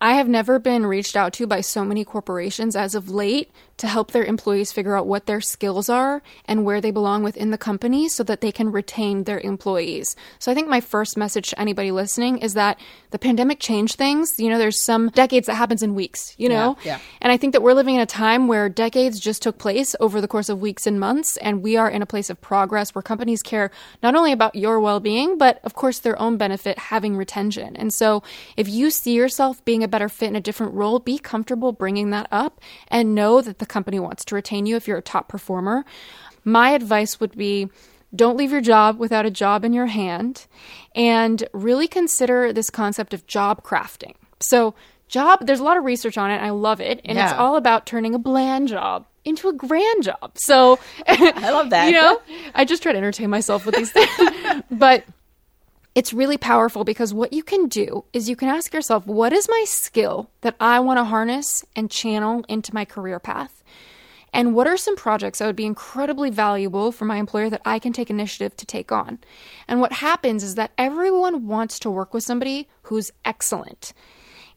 I 0.00 0.14
have 0.14 0.28
never 0.28 0.58
been 0.58 0.86
reached 0.86 1.16
out 1.16 1.32
to 1.34 1.46
by 1.46 1.60
so 1.60 1.84
many 1.84 2.04
corporations 2.04 2.76
as 2.76 2.94
of 2.94 3.10
late 3.10 3.50
to 3.78 3.86
help 3.86 4.10
their 4.10 4.24
employees 4.24 4.72
figure 4.72 4.96
out 4.96 5.06
what 5.06 5.26
their 5.26 5.40
skills 5.40 5.88
are 5.88 6.22
and 6.44 6.64
where 6.64 6.80
they 6.80 6.90
belong 6.90 7.22
within 7.22 7.50
the 7.50 7.58
company 7.58 8.08
so 8.08 8.22
that 8.24 8.40
they 8.40 8.52
can 8.52 8.70
retain 8.70 9.24
their 9.24 9.40
employees. 9.40 10.16
So 10.38 10.50
I 10.52 10.54
think 10.54 10.68
my 10.68 10.80
first 10.80 11.16
message 11.16 11.50
to 11.50 11.60
anybody 11.60 11.90
listening 11.90 12.38
is 12.38 12.54
that 12.54 12.78
the 13.10 13.18
pandemic 13.18 13.60
changed 13.60 13.96
things. 13.96 14.38
You 14.38 14.50
know, 14.50 14.58
there's 14.58 14.84
some 14.84 15.10
decades 15.10 15.46
that 15.46 15.54
happens 15.54 15.82
in 15.82 15.94
weeks, 15.94 16.34
you 16.38 16.48
know? 16.48 16.76
Yeah, 16.82 16.92
yeah. 16.92 17.00
And 17.20 17.32
I 17.32 17.36
think 17.36 17.52
that 17.52 17.62
we're 17.62 17.74
living 17.74 17.94
in 17.94 18.00
a 18.00 18.06
time 18.06 18.48
where 18.48 18.68
decades 18.68 19.20
just 19.20 19.42
took 19.42 19.58
place 19.58 19.94
over 20.00 20.20
the 20.20 20.28
course 20.28 20.48
of 20.48 20.60
weeks 20.60 20.86
and 20.86 20.98
months 20.98 21.36
and 21.38 21.62
we 21.62 21.76
are 21.76 21.88
in 21.88 22.02
a 22.02 22.06
place 22.06 22.30
of 22.30 22.40
progress 22.40 22.94
where 22.94 23.02
companies 23.02 23.42
care 23.42 23.70
not 24.02 24.14
only 24.14 24.32
about 24.32 24.54
your 24.54 24.80
well-being 24.80 25.38
but 25.38 25.60
of 25.64 25.74
course 25.74 26.00
their 26.00 26.20
own 26.20 26.36
benefit 26.36 26.78
having 26.78 27.16
retention. 27.16 27.76
And 27.76 27.92
so 27.92 28.22
if 28.56 28.68
you 28.68 28.90
see 28.90 29.14
yourself 29.14 29.64
being 29.64 29.84
a 29.84 29.87
better 29.88 30.08
fit 30.08 30.28
in 30.28 30.36
a 30.36 30.40
different 30.40 30.74
role, 30.74 30.98
be 30.98 31.18
comfortable 31.18 31.72
bringing 31.72 32.10
that 32.10 32.28
up 32.30 32.60
and 32.88 33.14
know 33.14 33.40
that 33.40 33.58
the 33.58 33.66
company 33.66 33.98
wants 33.98 34.24
to 34.26 34.34
retain 34.34 34.66
you 34.66 34.76
if 34.76 34.86
you're 34.86 34.98
a 34.98 35.02
top 35.02 35.28
performer. 35.28 35.84
My 36.44 36.70
advice 36.70 37.20
would 37.20 37.36
be 37.36 37.68
don't 38.14 38.36
leave 38.36 38.52
your 38.52 38.60
job 38.60 38.98
without 38.98 39.26
a 39.26 39.30
job 39.30 39.64
in 39.64 39.72
your 39.72 39.86
hand 39.86 40.46
and 40.94 41.46
really 41.52 41.86
consider 41.86 42.52
this 42.52 42.70
concept 42.70 43.12
of 43.12 43.26
job 43.26 43.62
crafting. 43.62 44.14
So, 44.40 44.74
job, 45.08 45.46
there's 45.46 45.60
a 45.60 45.64
lot 45.64 45.76
of 45.76 45.84
research 45.84 46.16
on 46.16 46.30
it. 46.30 46.38
I 46.38 46.50
love 46.50 46.80
it. 46.80 47.00
And 47.04 47.18
yeah. 47.18 47.30
it's 47.30 47.38
all 47.38 47.56
about 47.56 47.86
turning 47.86 48.14
a 48.14 48.18
bland 48.18 48.68
job 48.68 49.06
into 49.24 49.48
a 49.48 49.52
grand 49.52 50.04
job. 50.04 50.32
So, 50.36 50.78
I 51.06 51.50
love 51.50 51.70
that. 51.70 51.86
you 51.88 51.92
know, 51.92 52.20
I 52.54 52.64
just 52.64 52.82
try 52.82 52.92
to 52.92 52.98
entertain 52.98 53.28
myself 53.30 53.66
with 53.66 53.74
these 53.74 53.92
things. 53.92 54.62
but 54.70 55.04
it's 55.94 56.12
really 56.12 56.38
powerful 56.38 56.84
because 56.84 57.12
what 57.12 57.32
you 57.32 57.42
can 57.42 57.66
do 57.66 58.04
is 58.12 58.28
you 58.28 58.36
can 58.36 58.48
ask 58.48 58.72
yourself, 58.72 59.06
what 59.06 59.32
is 59.32 59.48
my 59.48 59.64
skill 59.66 60.30
that 60.42 60.56
I 60.60 60.80
want 60.80 60.98
to 60.98 61.04
harness 61.04 61.64
and 61.74 61.90
channel 61.90 62.44
into 62.48 62.74
my 62.74 62.84
career 62.84 63.18
path? 63.18 63.62
And 64.32 64.54
what 64.54 64.66
are 64.66 64.76
some 64.76 64.96
projects 64.96 65.38
that 65.38 65.46
would 65.46 65.56
be 65.56 65.64
incredibly 65.64 66.30
valuable 66.30 66.92
for 66.92 67.06
my 67.06 67.16
employer 67.16 67.48
that 67.50 67.62
I 67.64 67.78
can 67.78 67.92
take 67.92 68.10
initiative 68.10 68.56
to 68.58 68.66
take 68.66 68.92
on? 68.92 69.18
And 69.66 69.80
what 69.80 69.94
happens 69.94 70.44
is 70.44 70.54
that 70.56 70.72
everyone 70.76 71.46
wants 71.46 71.78
to 71.80 71.90
work 71.90 72.12
with 72.12 72.24
somebody 72.24 72.68
who's 72.82 73.10
excellent. 73.24 73.92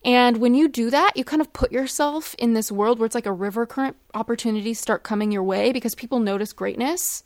And 0.04 0.38
when 0.38 0.54
you 0.54 0.68
do 0.68 0.90
that, 0.90 1.16
you 1.16 1.24
kind 1.24 1.40
of 1.40 1.52
put 1.52 1.72
yourself 1.72 2.34
in 2.38 2.54
this 2.54 2.72
world 2.72 2.98
where 2.98 3.06
it's 3.06 3.14
like 3.14 3.26
a 3.26 3.32
river 3.32 3.66
current. 3.66 3.96
Opportunities 4.14 4.80
start 4.80 5.04
coming 5.04 5.30
your 5.30 5.44
way 5.44 5.72
because 5.72 5.94
people 5.94 6.20
notice 6.20 6.52
greatness. 6.52 7.22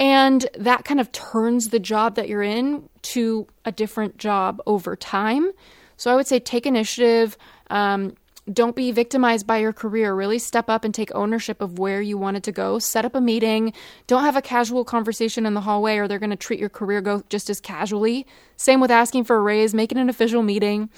And 0.00 0.48
that 0.54 0.86
kind 0.86 0.98
of 0.98 1.12
turns 1.12 1.68
the 1.68 1.78
job 1.78 2.14
that 2.14 2.26
you're 2.26 2.42
in 2.42 2.88
to 3.02 3.46
a 3.66 3.70
different 3.70 4.16
job 4.16 4.62
over 4.66 4.96
time. 4.96 5.52
So 5.98 6.10
I 6.10 6.16
would 6.16 6.26
say 6.26 6.40
take 6.40 6.64
initiative. 6.64 7.36
Um, 7.68 8.16
don't 8.50 8.74
be 8.74 8.90
victimized 8.92 9.46
by 9.46 9.58
your 9.58 9.74
career. 9.74 10.14
Really 10.14 10.38
step 10.38 10.70
up 10.70 10.84
and 10.84 10.94
take 10.94 11.14
ownership 11.14 11.60
of 11.60 11.78
where 11.78 12.00
you 12.00 12.16
wanted 12.16 12.42
to 12.44 12.52
go. 12.52 12.78
Set 12.78 13.04
up 13.04 13.14
a 13.14 13.20
meeting. 13.20 13.74
Don't 14.06 14.24
have 14.24 14.36
a 14.36 14.42
casual 14.42 14.86
conversation 14.86 15.44
in 15.44 15.52
the 15.52 15.60
hallway 15.60 15.98
or 15.98 16.08
they're 16.08 16.18
going 16.18 16.30
to 16.30 16.36
treat 16.36 16.58
your 16.58 16.70
career 16.70 17.02
go 17.02 17.22
just 17.28 17.50
as 17.50 17.60
casually. 17.60 18.26
Same 18.56 18.80
with 18.80 18.90
asking 18.90 19.24
for 19.24 19.36
a 19.36 19.42
raise, 19.42 19.74
make 19.74 19.92
it 19.92 19.98
an 19.98 20.08
official 20.08 20.42
meeting. 20.42 20.88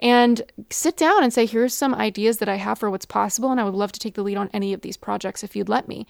And 0.00 0.42
sit 0.70 0.96
down 0.96 1.22
and 1.22 1.32
say, 1.32 1.46
here's 1.46 1.74
some 1.74 1.94
ideas 1.94 2.38
that 2.38 2.48
I 2.48 2.56
have 2.56 2.78
for 2.78 2.90
what's 2.90 3.04
possible, 3.04 3.50
and 3.50 3.60
I 3.60 3.64
would 3.64 3.74
love 3.74 3.92
to 3.92 4.00
take 4.00 4.14
the 4.14 4.22
lead 4.22 4.38
on 4.38 4.48
any 4.52 4.72
of 4.72 4.80
these 4.80 4.96
projects 4.96 5.44
if 5.44 5.54
you'd 5.54 5.68
let 5.68 5.88
me 5.88 6.06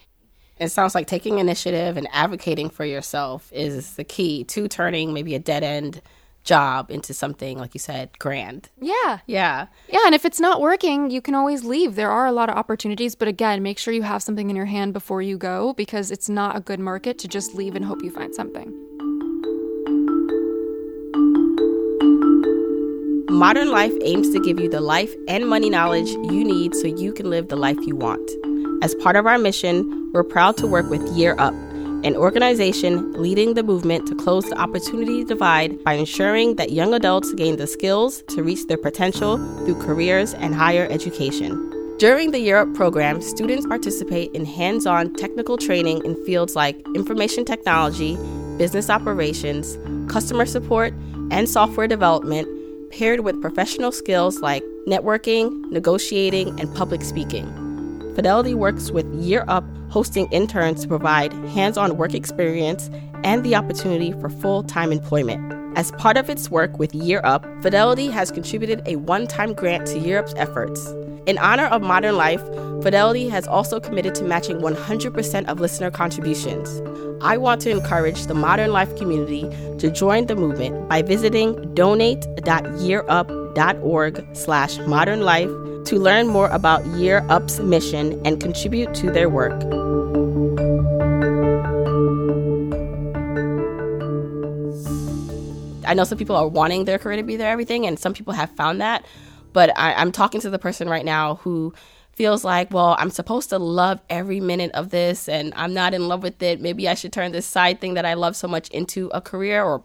it 0.61 0.69
sounds 0.69 0.93
like 0.93 1.07
taking 1.07 1.39
initiative 1.39 1.97
and 1.97 2.07
advocating 2.11 2.69
for 2.69 2.85
yourself 2.85 3.51
is 3.51 3.95
the 3.95 4.03
key 4.03 4.43
to 4.43 4.67
turning 4.67 5.11
maybe 5.11 5.33
a 5.33 5.39
dead 5.39 5.63
end 5.63 6.01
job 6.43 6.91
into 6.91 7.13
something 7.13 7.57
like 7.57 7.73
you 7.73 7.79
said 7.79 8.17
grand. 8.19 8.69
Yeah. 8.79 9.19
Yeah. 9.25 9.67
Yeah 9.89 10.01
and 10.05 10.13
if 10.13 10.23
it's 10.23 10.39
not 10.39 10.61
working 10.61 11.09
you 11.09 11.19
can 11.19 11.33
always 11.33 11.63
leave. 11.63 11.95
There 11.95 12.11
are 12.11 12.27
a 12.27 12.31
lot 12.31 12.49
of 12.49 12.55
opportunities 12.55 13.15
but 13.15 13.27
again 13.27 13.63
make 13.63 13.79
sure 13.79 13.91
you 13.91 14.03
have 14.03 14.21
something 14.21 14.51
in 14.51 14.55
your 14.55 14.65
hand 14.65 14.93
before 14.93 15.21
you 15.23 15.35
go 15.35 15.73
because 15.73 16.11
it's 16.11 16.29
not 16.29 16.55
a 16.55 16.59
good 16.59 16.79
market 16.79 17.17
to 17.19 17.27
just 17.27 17.55
leave 17.55 17.75
and 17.75 17.83
hope 17.83 18.03
you 18.03 18.11
find 18.11 18.33
something. 18.35 18.71
Modern 23.29 23.71
life 23.71 23.93
aims 24.03 24.29
to 24.31 24.39
give 24.39 24.59
you 24.59 24.69
the 24.69 24.81
life 24.81 25.11
and 25.27 25.47
money 25.47 25.71
knowledge 25.71 26.09
you 26.09 26.43
need 26.43 26.75
so 26.75 26.85
you 26.85 27.11
can 27.13 27.31
live 27.31 27.47
the 27.47 27.55
life 27.55 27.77
you 27.87 27.95
want 27.95 28.29
as 28.81 28.95
part 28.95 29.15
of 29.15 29.27
our 29.27 29.37
mission, 29.37 30.11
we're 30.11 30.23
proud 30.23 30.57
to 30.57 30.65
work 30.65 30.89
with 30.89 31.01
Year 31.15 31.35
Up, 31.37 31.53
an 32.03 32.15
organization 32.15 33.13
leading 33.13 33.53
the 33.53 33.61
movement 33.61 34.07
to 34.07 34.15
close 34.15 34.45
the 34.45 34.57
opportunity 34.57 35.23
divide 35.23 35.83
by 35.83 35.93
ensuring 35.93 36.55
that 36.55 36.71
young 36.71 36.91
adults 36.91 37.31
gain 37.33 37.57
the 37.57 37.67
skills 37.67 38.23
to 38.29 38.41
reach 38.41 38.65
their 38.65 38.79
potential 38.79 39.37
through 39.65 39.79
careers 39.79 40.33
and 40.33 40.55
higher 40.55 40.87
education. 40.89 41.67
During 41.99 42.31
the 42.31 42.39
Year 42.39 42.57
Up 42.57 42.73
program, 42.73 43.21
students 43.21 43.67
participate 43.67 44.31
in 44.33 44.45
hands 44.45 44.87
on 44.87 45.13
technical 45.13 45.57
training 45.57 46.03
in 46.03 46.15
fields 46.25 46.55
like 46.55 46.75
information 46.95 47.45
technology, 47.45 48.15
business 48.57 48.89
operations, 48.89 49.77
customer 50.11 50.47
support, 50.47 50.91
and 51.29 51.47
software 51.47 51.87
development, 51.87 52.47
paired 52.91 53.19
with 53.19 53.39
professional 53.41 53.91
skills 53.91 54.39
like 54.39 54.63
networking, 54.87 55.69
negotiating, 55.69 56.59
and 56.59 56.73
public 56.75 57.03
speaking. 57.03 57.60
Fidelity 58.15 58.53
works 58.53 58.91
with 58.91 59.05
Year 59.13 59.45
Up, 59.47 59.63
hosting 59.89 60.29
interns 60.31 60.81
to 60.81 60.87
provide 60.87 61.31
hands 61.49 61.77
on 61.77 61.95
work 61.95 62.13
experience 62.13 62.89
and 63.23 63.43
the 63.43 63.55
opportunity 63.55 64.11
for 64.13 64.29
full 64.29 64.63
time 64.63 64.91
employment. 64.91 65.53
As 65.77 65.91
part 65.93 66.17
of 66.17 66.29
its 66.29 66.51
work 66.51 66.77
with 66.77 66.93
Year 66.93 67.21
Up, 67.23 67.45
Fidelity 67.61 68.07
has 68.07 68.29
contributed 68.29 68.81
a 68.85 68.97
one 68.97 69.27
time 69.27 69.53
grant 69.53 69.87
to 69.87 69.97
Year 69.97 70.19
Up's 70.19 70.33
efforts. 70.35 70.85
In 71.25 71.37
honor 71.37 71.67
of 71.67 71.81
modern 71.81 72.17
life, 72.17 72.43
Fidelity 72.83 73.29
has 73.29 73.47
also 73.47 73.79
committed 73.79 74.13
to 74.15 74.25
matching 74.25 74.57
100% 74.57 75.47
of 75.47 75.61
listener 75.61 75.91
contributions. 75.91 76.81
I 77.21 77.37
want 77.37 77.61
to 77.61 77.69
encourage 77.69 78.25
the 78.25 78.33
Modern 78.33 78.71
Life 78.71 78.97
community 78.97 79.43
to 79.77 79.91
join 79.91 80.25
the 80.25 80.35
movement 80.35 80.89
by 80.89 81.03
visiting 81.03 81.75
donate.yearup.org 81.75 84.27
slash 84.33 84.77
modernlife 84.79 85.60
to 85.85 85.97
learn 85.97 86.27
more 86.27 86.49
about 86.49 86.85
Year 86.85 87.25
Up's 87.29 87.59
mission 87.59 88.21
and 88.25 88.39
contribute 88.39 88.93
to 88.95 89.11
their 89.11 89.29
work. 89.29 89.61
I 95.85 95.93
know 95.93 96.03
some 96.03 96.17
people 96.17 96.35
are 96.35 96.47
wanting 96.47 96.85
their 96.85 96.97
career 96.97 97.17
to 97.17 97.23
be 97.23 97.35
their 97.35 97.51
everything, 97.51 97.85
and 97.85 97.99
some 97.99 98.13
people 98.13 98.33
have 98.33 98.49
found 98.51 98.79
that. 98.81 99.05
But 99.53 99.77
I, 99.77 99.93
I'm 99.93 100.11
talking 100.11 100.39
to 100.41 100.49
the 100.49 100.59
person 100.59 100.87
right 100.87 101.03
now 101.03 101.35
who 101.35 101.73
feels 102.13 102.43
like, 102.43 102.71
well, 102.71 102.95
I'm 102.99 103.09
supposed 103.09 103.49
to 103.49 103.59
love 103.59 103.99
every 104.09 104.39
minute 104.39 104.71
of 104.73 104.89
this 104.89 105.27
and 105.27 105.53
I'm 105.55 105.73
not 105.73 105.93
in 105.93 106.07
love 106.07 106.23
with 106.23 106.41
it. 106.43 106.61
Maybe 106.61 106.87
I 106.87 106.93
should 106.93 107.13
turn 107.13 107.31
this 107.31 107.45
side 107.45 107.81
thing 107.81 107.95
that 107.95 108.05
I 108.05 108.13
love 108.13 108.35
so 108.35 108.47
much 108.47 108.69
into 108.69 109.09
a 109.13 109.21
career 109.21 109.63
or 109.63 109.83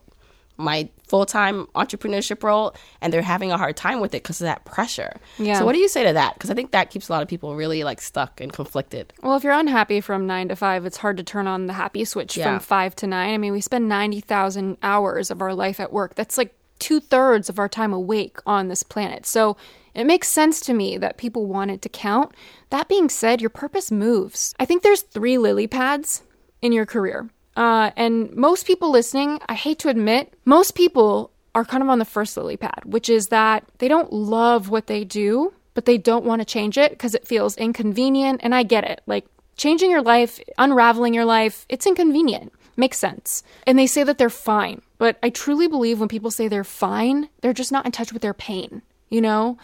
my 0.57 0.89
full-time 1.07 1.67
entrepreneurship 1.75 2.43
role 2.43 2.75
and 3.01 3.13
they're 3.13 3.23
having 3.23 3.53
a 3.53 3.59
hard 3.59 3.77
time 3.77 4.01
with 4.01 4.15
it 4.15 4.23
because 4.23 4.41
of 4.41 4.47
that 4.47 4.65
pressure 4.65 5.17
yeah 5.39 5.59
so 5.59 5.65
what 5.65 5.73
do 5.73 5.79
you 5.79 5.89
say 5.89 6.05
to 6.05 6.13
that 6.13 6.35
because 6.35 6.51
i 6.51 6.55
think 6.55 6.73
that 6.73 6.91
keeps 6.91 7.09
a 7.09 7.13
lot 7.13 7.23
of 7.23 7.29
people 7.29 7.55
really 7.55 7.85
like 7.85 8.01
stuck 8.01 8.41
and 8.41 8.53
conflicted 8.53 9.13
well 9.23 9.37
if 9.37 9.45
you're 9.45 9.53
unhappy 9.53 10.01
from 10.01 10.27
nine 10.27 10.49
to 10.49 10.57
five 10.57 10.85
it's 10.85 10.97
hard 10.97 11.17
to 11.17 11.23
turn 11.23 11.47
on 11.47 11.67
the 11.67 11.73
happy 11.73 12.05
switch 12.05 12.37
yeah. 12.37 12.45
from 12.45 12.61
five 12.61 12.97
to 12.97 13.07
nine 13.07 13.35
i 13.35 13.39
mean 13.39 13.53
we 13.53 13.61
spend 13.61 13.89
90000 13.89 14.77
hours 14.83 15.31
of 15.31 15.41
our 15.41 15.55
life 15.55 15.79
at 15.79 15.93
work 15.93 16.15
that's 16.15 16.37
like 16.37 16.55
two 16.79 17.01
thirds 17.01 17.49
of 17.49 17.59
our 17.59 17.69
time 17.69 17.93
awake 17.93 18.39
on 18.47 18.69
this 18.69 18.83
planet. 18.83 19.27
So 19.27 19.57
it 19.95 20.05
makes 20.05 20.29
sense 20.29 20.61
to 20.63 20.75
me 20.75 20.99
that 20.99 21.17
people 21.17 21.47
want 21.47 21.71
it 21.71 21.83
to 21.83 21.89
count. 21.89 22.33
That 22.71 22.89
being 22.89 23.09
said, 23.09 23.41
your 23.41 23.51
purpose 23.51 23.91
moves. 23.91 24.55
I 24.59 24.65
think 24.65 24.83
there's 24.83 25.03
three 25.03 25.39
lily 25.39 25.67
pads 25.67 26.23
in 26.61 26.73
your 26.73 26.87
career. 26.87 27.31
Uh, 27.57 27.91
and 27.97 28.35
most 28.37 28.67
people 28.67 28.91
listening, 28.91 29.41
I 29.49 29.55
hate 29.55 29.79
to 29.81 29.89
admit, 29.89 30.33
most 30.45 30.75
people 30.75 31.31
are 31.55 31.65
kind 31.65 31.83
of 31.83 31.89
on 31.89 31.99
the 31.99 32.05
first 32.05 32.37
lily 32.37 32.59
pad, 32.59 32.83
which 32.85 33.09
is 33.09 33.29
that 33.29 33.65
they 33.79 33.89
don't 33.89 34.13
love 34.13 34.69
what 34.69 34.87
they 34.87 35.05
do, 35.05 35.55
but 35.73 35.87
they 35.87 35.97
don't 35.97 36.27
want 36.27 36.41
to 36.41 36.45
change 36.45 36.77
it 36.77 36.91
because 36.91 37.15
it 37.15 37.27
feels 37.27 37.57
inconvenient. 37.57 38.41
And 38.45 38.55
I 38.55 38.63
get 38.63 38.85
it. 38.85 39.01
Like 39.07 39.27
changing 39.57 39.91
your 39.91 40.03
life, 40.03 40.39
unraveling 40.59 41.15
your 41.15 41.25
life, 41.25 41.65
it's 41.71 41.87
inconvenient. 41.87 42.53
Makes 42.77 42.99
sense. 42.99 43.43
And 43.67 43.79
they 43.79 43.87
say 43.87 44.03
that 44.05 44.19
they're 44.19 44.29
fine. 44.29 44.83
But 44.99 45.19
I 45.23 45.31
truly 45.31 45.67
believe 45.67 45.99
when 45.99 46.11
people 46.11 46.31
say 46.31 46.47
they're 46.47 46.63
fine, 46.65 47.31
they're 47.41 47.55
just 47.55 47.73
not 47.73 47.87
in 47.87 47.93
touch 47.93 48.13
with 48.13 48.21
their 48.21 48.35
pain, 48.35 48.83
you 49.09 49.23
know? 49.23 49.57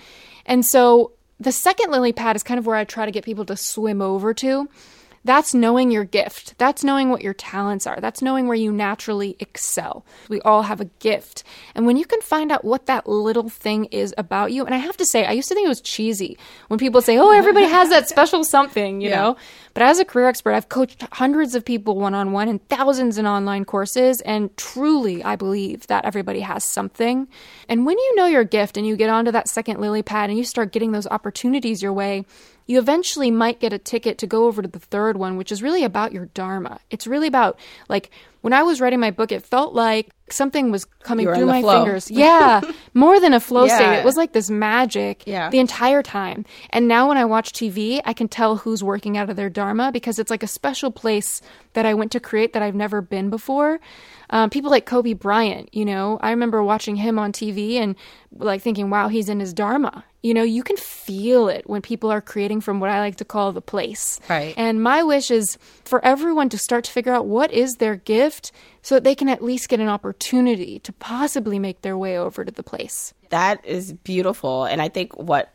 And 0.46 0.64
so 0.64 1.12
the 1.38 1.52
second 1.52 1.90
lily 1.90 2.12
pad 2.12 2.36
is 2.36 2.42
kind 2.42 2.58
of 2.58 2.66
where 2.66 2.76
I 2.76 2.84
try 2.84 3.04
to 3.04 3.12
get 3.12 3.24
people 3.24 3.44
to 3.46 3.56
swim 3.56 4.00
over 4.00 4.32
to. 4.34 4.68
That's 5.24 5.54
knowing 5.54 5.90
your 5.90 6.04
gift. 6.04 6.58
That's 6.58 6.82
knowing 6.82 7.10
what 7.10 7.22
your 7.22 7.34
talents 7.34 7.86
are. 7.86 8.00
That's 8.00 8.22
knowing 8.22 8.48
where 8.48 8.56
you 8.56 8.72
naturally 8.72 9.36
excel. 9.38 10.04
We 10.28 10.40
all 10.40 10.62
have 10.62 10.80
a 10.80 10.86
gift. 10.86 11.44
And 11.74 11.86
when 11.86 11.96
you 11.96 12.04
can 12.04 12.20
find 12.20 12.50
out 12.50 12.64
what 12.64 12.86
that 12.86 13.08
little 13.08 13.48
thing 13.48 13.84
is 13.86 14.12
about 14.18 14.50
you, 14.50 14.64
and 14.64 14.74
I 14.74 14.78
have 14.78 14.96
to 14.96 15.06
say, 15.06 15.24
I 15.24 15.32
used 15.32 15.48
to 15.48 15.54
think 15.54 15.66
it 15.66 15.68
was 15.68 15.80
cheesy 15.80 16.36
when 16.68 16.78
people 16.78 17.00
say, 17.00 17.18
oh, 17.18 17.30
everybody 17.30 17.66
has 17.66 17.90
that 17.90 18.08
special 18.08 18.42
something, 18.42 19.00
you 19.00 19.10
yeah. 19.10 19.16
know? 19.16 19.36
But 19.74 19.84
as 19.84 20.00
a 20.00 20.04
career 20.04 20.28
expert, 20.28 20.52
I've 20.54 20.68
coached 20.68 21.04
hundreds 21.12 21.54
of 21.54 21.64
people 21.64 21.96
one 21.96 22.14
on 22.14 22.32
one 22.32 22.48
and 22.48 22.66
thousands 22.68 23.16
in 23.16 23.26
online 23.26 23.64
courses. 23.64 24.20
And 24.22 24.54
truly, 24.56 25.22
I 25.22 25.36
believe 25.36 25.86
that 25.86 26.04
everybody 26.04 26.40
has 26.40 26.64
something. 26.64 27.28
And 27.68 27.86
when 27.86 27.96
you 27.96 28.16
know 28.16 28.26
your 28.26 28.44
gift 28.44 28.76
and 28.76 28.86
you 28.86 28.96
get 28.96 29.08
onto 29.08 29.30
that 29.30 29.48
second 29.48 29.80
lily 29.80 30.02
pad 30.02 30.30
and 30.30 30.38
you 30.38 30.44
start 30.44 30.72
getting 30.72 30.92
those 30.92 31.06
opportunities 31.06 31.82
your 31.82 31.92
way, 31.92 32.26
you 32.66 32.78
eventually 32.78 33.30
might 33.30 33.60
get 33.60 33.72
a 33.72 33.78
ticket 33.78 34.18
to 34.18 34.26
go 34.26 34.46
over 34.46 34.62
to 34.62 34.68
the 34.68 34.78
third 34.78 35.16
one, 35.16 35.36
which 35.36 35.52
is 35.52 35.62
really 35.62 35.84
about 35.84 36.12
your 36.12 36.26
Dharma. 36.26 36.80
It's 36.90 37.06
really 37.06 37.28
about, 37.28 37.58
like, 37.88 38.10
when 38.40 38.52
I 38.52 38.62
was 38.62 38.80
writing 38.80 39.00
my 39.00 39.10
book, 39.10 39.32
it 39.32 39.44
felt 39.44 39.74
like 39.74 40.10
something 40.32 40.70
was 40.70 40.84
coming 40.84 41.26
through 41.26 41.46
my 41.46 41.60
flow. 41.60 41.84
fingers. 41.84 42.10
Yeah, 42.10 42.60
more 42.94 43.20
than 43.20 43.34
a 43.34 43.40
flow 43.40 43.64
yeah. 43.64 43.76
state. 43.76 43.98
It 43.98 44.04
was 44.04 44.16
like 44.16 44.32
this 44.32 44.50
magic 44.50 45.22
yeah. 45.26 45.50
the 45.50 45.58
entire 45.58 46.02
time. 46.02 46.44
And 46.70 46.88
now 46.88 47.08
when 47.08 47.16
I 47.16 47.24
watch 47.24 47.52
TV, 47.52 48.00
I 48.04 48.12
can 48.12 48.28
tell 48.28 48.56
who's 48.56 48.82
working 48.82 49.16
out 49.16 49.30
of 49.30 49.36
their 49.36 49.50
Dharma 49.50 49.92
because 49.92 50.18
it's 50.18 50.30
like 50.30 50.42
a 50.42 50.48
special 50.48 50.90
place 50.90 51.40
that 51.74 51.86
I 51.86 51.94
went 51.94 52.12
to 52.12 52.20
create 52.20 52.52
that 52.52 52.62
I've 52.62 52.74
never 52.74 53.00
been 53.00 53.30
before. 53.30 53.80
Um, 54.30 54.48
people 54.48 54.70
like 54.70 54.86
Kobe 54.86 55.12
Bryant, 55.12 55.68
you 55.74 55.84
know, 55.84 56.18
I 56.22 56.30
remember 56.30 56.62
watching 56.62 56.96
him 56.96 57.18
on 57.18 57.32
TV 57.32 57.74
and 57.74 57.94
like 58.34 58.62
thinking, 58.62 58.88
wow, 58.88 59.08
he's 59.08 59.28
in 59.28 59.40
his 59.40 59.52
Dharma. 59.52 60.04
You 60.22 60.32
know, 60.32 60.42
you 60.42 60.62
can 60.62 60.76
feel 60.76 61.48
it 61.48 61.68
when 61.68 61.82
people 61.82 62.10
are 62.10 62.22
creating 62.22 62.62
from 62.62 62.80
what 62.80 62.88
I 62.88 63.00
like 63.00 63.16
to 63.16 63.24
call 63.26 63.52
the 63.52 63.60
place. 63.60 64.20
Right. 64.30 64.54
And 64.56 64.82
my 64.82 65.02
wish 65.02 65.30
is 65.30 65.58
for 65.84 66.02
everyone 66.02 66.48
to 66.50 66.58
start 66.58 66.84
to 66.84 66.92
figure 66.92 67.12
out 67.12 67.26
what 67.26 67.52
is 67.52 67.74
their 67.74 67.96
gift 67.96 68.52
so 68.80 68.94
that 68.94 69.04
they 69.04 69.14
can 69.14 69.28
at 69.28 69.42
least 69.42 69.68
get 69.68 69.80
an 69.80 69.88
opportunity 69.88 70.21
to 70.22 70.92
possibly 70.98 71.58
make 71.58 71.82
their 71.82 71.96
way 71.96 72.18
over 72.18 72.44
to 72.44 72.50
the 72.50 72.62
place. 72.62 73.14
That 73.30 73.64
is 73.64 73.92
beautiful. 73.92 74.64
And 74.64 74.80
I 74.80 74.88
think 74.88 75.16
what 75.16 75.52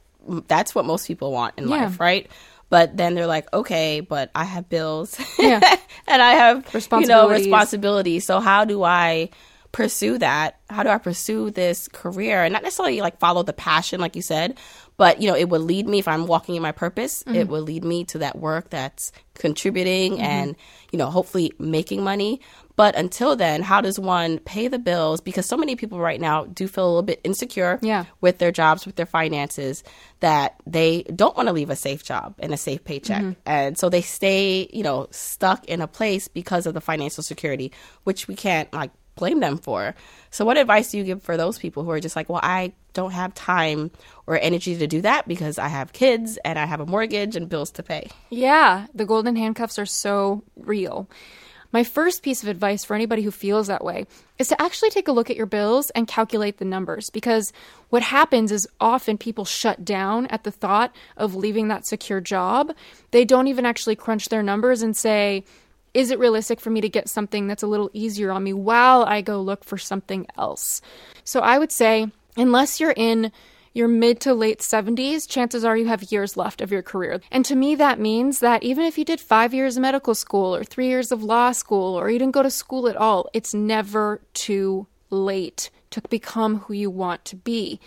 that's 0.47 0.75
what 0.75 0.85
most 0.85 1.07
people 1.07 1.31
want 1.31 1.55
in 1.57 1.67
yeah. 1.67 1.85
life, 1.85 1.99
right? 1.99 2.29
But 2.69 2.97
then 2.97 3.15
they're 3.15 3.27
like, 3.27 3.51
okay, 3.53 4.01
but 4.01 4.29
I 4.35 4.43
have 4.43 4.67
bills 4.67 5.17
yeah. 5.39 5.61
and 6.07 6.21
I 6.21 6.31
have, 6.31 6.65
you 6.73 7.07
know, 7.07 7.29
responsibilities. 7.29 8.25
So 8.25 8.39
how 8.39 8.65
do 8.65 8.83
I 8.83 9.29
pursue 9.71 10.17
that? 10.17 10.59
How 10.69 10.83
do 10.83 10.89
I 10.89 10.97
pursue 10.97 11.49
this 11.49 11.87
career? 11.87 12.43
And 12.43 12.51
not 12.51 12.63
necessarily 12.63 12.99
like 12.99 13.19
follow 13.19 13.43
the 13.43 13.53
passion, 13.53 14.01
like 14.01 14.15
you 14.17 14.21
said, 14.21 14.57
but 14.97 15.21
you 15.21 15.29
know, 15.29 15.35
it 15.35 15.49
would 15.49 15.61
lead 15.61 15.87
me 15.87 15.99
if 15.99 16.07
I'm 16.07 16.25
walking 16.25 16.55
in 16.55 16.61
my 16.61 16.71
purpose, 16.71 17.23
mm-hmm. 17.23 17.35
it 17.35 17.47
would 17.47 17.63
lead 17.63 17.85
me 17.85 18.03
to 18.05 18.19
that 18.19 18.37
work 18.37 18.69
that's 18.71 19.11
contributing 19.35 20.13
mm-hmm. 20.13 20.23
and, 20.23 20.55
you 20.91 20.97
know, 20.97 21.09
hopefully 21.09 21.53
making 21.59 22.03
money. 22.03 22.41
But 22.75 22.95
until 22.95 23.35
then, 23.35 23.63
how 23.63 23.81
does 23.81 23.99
one 23.99 24.37
pay 24.39 24.67
the 24.67 24.77
bills? 24.77 25.21
Because 25.21 25.45
so 25.47 25.57
many 25.57 25.75
people 25.75 25.99
right 25.99 26.21
now 26.21 26.45
do 26.45 26.67
feel 26.67 26.85
a 26.85 26.89
little 26.89 27.03
bit 27.03 27.21
insecure 27.23 27.79
yeah. 27.81 28.05
with 28.21 28.37
their 28.37 28.51
jobs, 28.51 28.85
with 28.85 28.95
their 28.95 29.07
finances, 29.07 29.83
that 30.19 30.55
they 30.67 31.03
don't 31.03 31.35
want 31.35 31.47
to 31.47 31.53
leave 31.53 31.71
a 31.71 31.75
safe 31.75 32.03
job 32.03 32.35
and 32.39 32.53
a 32.53 32.57
safe 32.57 32.83
paycheck. 32.83 33.21
Mm-hmm. 33.21 33.39
And 33.47 33.77
so 33.77 33.89
they 33.89 34.01
stay, 34.01 34.69
you 34.71 34.83
know, 34.83 35.07
stuck 35.09 35.65
in 35.65 35.81
a 35.81 35.87
place 35.87 36.27
because 36.27 36.67
of 36.67 36.75
the 36.75 36.81
financial 36.81 37.23
security, 37.23 37.71
which 38.03 38.27
we 38.27 38.35
can't 38.35 38.71
like 38.73 38.91
blame 39.15 39.39
them 39.39 39.57
for. 39.57 39.95
So, 40.29 40.45
what 40.45 40.57
advice 40.57 40.91
do 40.91 40.99
you 40.99 41.03
give 41.03 41.23
for 41.23 41.35
those 41.35 41.57
people 41.57 41.83
who 41.83 41.89
are 41.89 41.99
just 41.99 42.15
like, 42.15 42.29
well, 42.29 42.41
I 42.41 42.73
don't 42.97 43.11
have 43.11 43.33
time 43.35 43.91
or 44.25 44.39
energy 44.39 44.75
to 44.75 44.87
do 44.87 45.01
that 45.01 45.27
because 45.27 45.59
I 45.59 45.67
have 45.67 45.93
kids 45.93 46.37
and 46.43 46.57
I 46.57 46.65
have 46.65 46.79
a 46.79 46.85
mortgage 46.85 47.35
and 47.35 47.47
bills 47.47 47.69
to 47.73 47.83
pay? 47.83 48.09
Yeah, 48.31 48.87
the 48.95 49.05
golden 49.05 49.35
handcuffs 49.35 49.77
are 49.77 49.85
so 49.85 50.43
real. 50.55 51.07
My 51.71 51.83
first 51.83 52.23
piece 52.23 52.41
of 52.41 52.49
advice 52.49 52.83
for 52.83 52.95
anybody 52.95 53.21
who 53.21 53.29
feels 53.29 53.67
that 53.67 53.83
way 53.83 54.07
is 54.39 54.47
to 54.47 54.59
actually 54.59 54.89
take 54.89 55.07
a 55.07 55.11
look 55.11 55.29
at 55.29 55.35
your 55.35 55.45
bills 55.45 55.91
and 55.91 56.07
calculate 56.07 56.57
the 56.57 56.65
numbers 56.65 57.11
because 57.11 57.53
what 57.89 58.01
happens 58.01 58.51
is 58.51 58.67
often 58.79 59.15
people 59.19 59.45
shut 59.45 59.85
down 59.85 60.25
at 60.27 60.43
the 60.43 60.51
thought 60.51 60.95
of 61.17 61.35
leaving 61.35 61.67
that 61.67 61.85
secure 61.85 62.19
job. 62.19 62.73
They 63.11 63.25
don't 63.25 63.47
even 63.47 63.65
actually 63.65 63.95
crunch 63.95 64.29
their 64.29 64.41
numbers 64.41 64.81
and 64.81 64.97
say, 64.97 65.43
is 65.93 66.09
it 66.09 66.19
realistic 66.19 66.59
for 66.59 66.71
me 66.71 66.81
to 66.81 66.89
get 66.89 67.09
something 67.09 67.45
that's 67.45 67.63
a 67.63 67.67
little 67.67 67.91
easier 67.93 68.31
on 68.31 68.43
me 68.43 68.53
while 68.53 69.03
I 69.03 69.21
go 69.21 69.39
look 69.41 69.63
for 69.63 69.77
something 69.77 70.25
else? 70.35 70.81
So 71.23 71.41
I 71.41 71.59
would 71.59 71.71
say, 71.71 72.11
unless 72.37 72.79
you're 72.79 72.93
in 72.95 73.31
your 73.73 73.87
mid 73.87 74.19
to 74.21 74.33
late 74.33 74.59
70s, 74.59 75.29
chances 75.29 75.63
are 75.63 75.77
you 75.77 75.87
have 75.87 76.11
years 76.11 76.35
left 76.35 76.61
of 76.61 76.71
your 76.71 76.81
career. 76.81 77.21
And 77.31 77.45
to 77.45 77.55
me, 77.55 77.75
that 77.75 77.99
means 77.99 78.39
that 78.39 78.63
even 78.63 78.85
if 78.85 78.97
you 78.97 79.05
did 79.05 79.19
five 79.19 79.53
years 79.53 79.77
of 79.77 79.81
medical 79.81 80.15
school 80.15 80.55
or 80.55 80.63
three 80.63 80.87
years 80.87 81.11
of 81.11 81.23
law 81.23 81.51
school 81.51 81.95
or 81.95 82.09
you 82.09 82.17
didn't 82.17 82.33
go 82.33 82.43
to 82.43 82.49
school 82.49 82.87
at 82.87 82.95
all, 82.95 83.29
it's 83.33 83.53
never 83.53 84.21
too 84.33 84.87
late 85.09 85.69
to 85.91 86.01
become 86.09 86.59
who 86.61 86.73
you 86.73 86.89
want 86.89 87.23
to 87.25 87.35
be. 87.35 87.79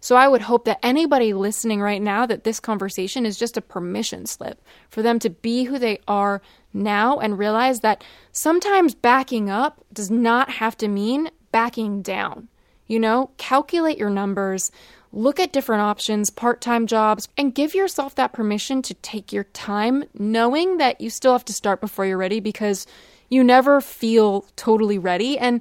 So 0.00 0.14
I 0.14 0.28
would 0.28 0.42
hope 0.42 0.66
that 0.66 0.78
anybody 0.82 1.32
listening 1.32 1.80
right 1.80 2.02
now 2.02 2.26
that 2.26 2.44
this 2.44 2.60
conversation 2.60 3.26
is 3.26 3.38
just 3.38 3.56
a 3.56 3.62
permission 3.62 4.26
slip 4.26 4.60
for 4.88 5.02
them 5.02 5.18
to 5.20 5.30
be 5.30 5.64
who 5.64 5.78
they 5.78 5.98
are 6.06 6.42
now 6.72 7.18
and 7.18 7.38
realize 7.38 7.80
that 7.80 8.04
sometimes 8.30 8.94
backing 8.94 9.50
up 9.50 9.84
does 9.92 10.10
not 10.10 10.50
have 10.50 10.76
to 10.78 10.88
mean 10.88 11.30
backing 11.50 12.02
down. 12.02 12.48
You 12.86 13.00
know, 13.00 13.30
calculate 13.36 13.98
your 13.98 14.10
numbers, 14.10 14.70
look 15.12 15.40
at 15.40 15.52
different 15.52 15.82
options, 15.82 16.30
part 16.30 16.60
time 16.60 16.86
jobs, 16.86 17.28
and 17.36 17.54
give 17.54 17.74
yourself 17.74 18.14
that 18.14 18.32
permission 18.32 18.82
to 18.82 18.94
take 18.94 19.32
your 19.32 19.44
time, 19.44 20.04
knowing 20.14 20.78
that 20.78 21.00
you 21.00 21.10
still 21.10 21.32
have 21.32 21.44
to 21.46 21.52
start 21.52 21.80
before 21.80 22.06
you're 22.06 22.18
ready 22.18 22.40
because 22.40 22.86
you 23.28 23.42
never 23.42 23.80
feel 23.80 24.46
totally 24.54 24.98
ready. 24.98 25.38
And, 25.38 25.60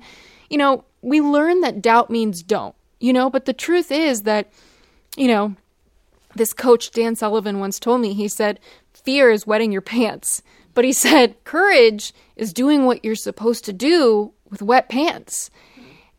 you 0.50 0.58
know, 0.58 0.84
we 1.02 1.22
learn 1.22 1.62
that 1.62 1.82
doubt 1.82 2.10
means 2.10 2.44
don't 2.44 2.76
you 3.00 3.14
know, 3.14 3.30
but 3.30 3.46
the 3.46 3.54
truth 3.54 3.92
is 3.92 4.24
that, 4.24 4.52
you 5.16 5.28
know, 5.28 5.56
this 6.36 6.54
coach, 6.54 6.92
Dan 6.92 7.16
Sullivan, 7.16 7.60
once 7.60 7.80
told 7.80 8.02
me, 8.02 8.14
he 8.14 8.28
said, 8.28 8.60
fear 8.94 9.30
is 9.30 9.48
wetting 9.48 9.72
your 9.72 9.82
pants. 9.82 10.42
But 10.74 10.86
he 10.86 10.94
said, 11.06 11.44
courage 11.44 12.14
is 12.36 12.54
doing 12.54 12.86
what 12.86 13.06
you're 13.06 13.16
supposed 13.16 13.66
to 13.66 13.74
do 13.74 14.34
with 14.50 14.62
wet 14.62 14.90
pants. 14.90 15.50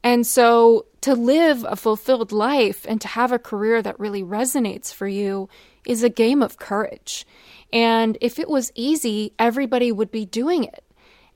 And 0.03 0.27
so 0.27 0.87
to 1.07 1.15
live 1.15 1.65
a 1.69 1.77
fulfilled 1.77 2.33
life 2.33 2.85
and 2.89 3.01
to 3.01 3.07
have 3.07 3.31
a 3.31 3.39
career 3.39 3.81
that 3.81 4.01
really 4.01 4.25
resonates 4.25 4.93
for 4.93 5.07
you 5.07 5.49
is 5.87 6.03
a 6.03 6.09
game 6.09 6.43
of 6.43 6.59
courage. 6.59 7.25
And 7.73 8.19
if 8.21 8.41
it 8.41 8.49
was 8.49 8.73
easy, 8.75 9.33
everybody 9.39 9.93
would 9.93 10.11
be 10.11 10.27
doing 10.27 10.65
it. 10.65 10.83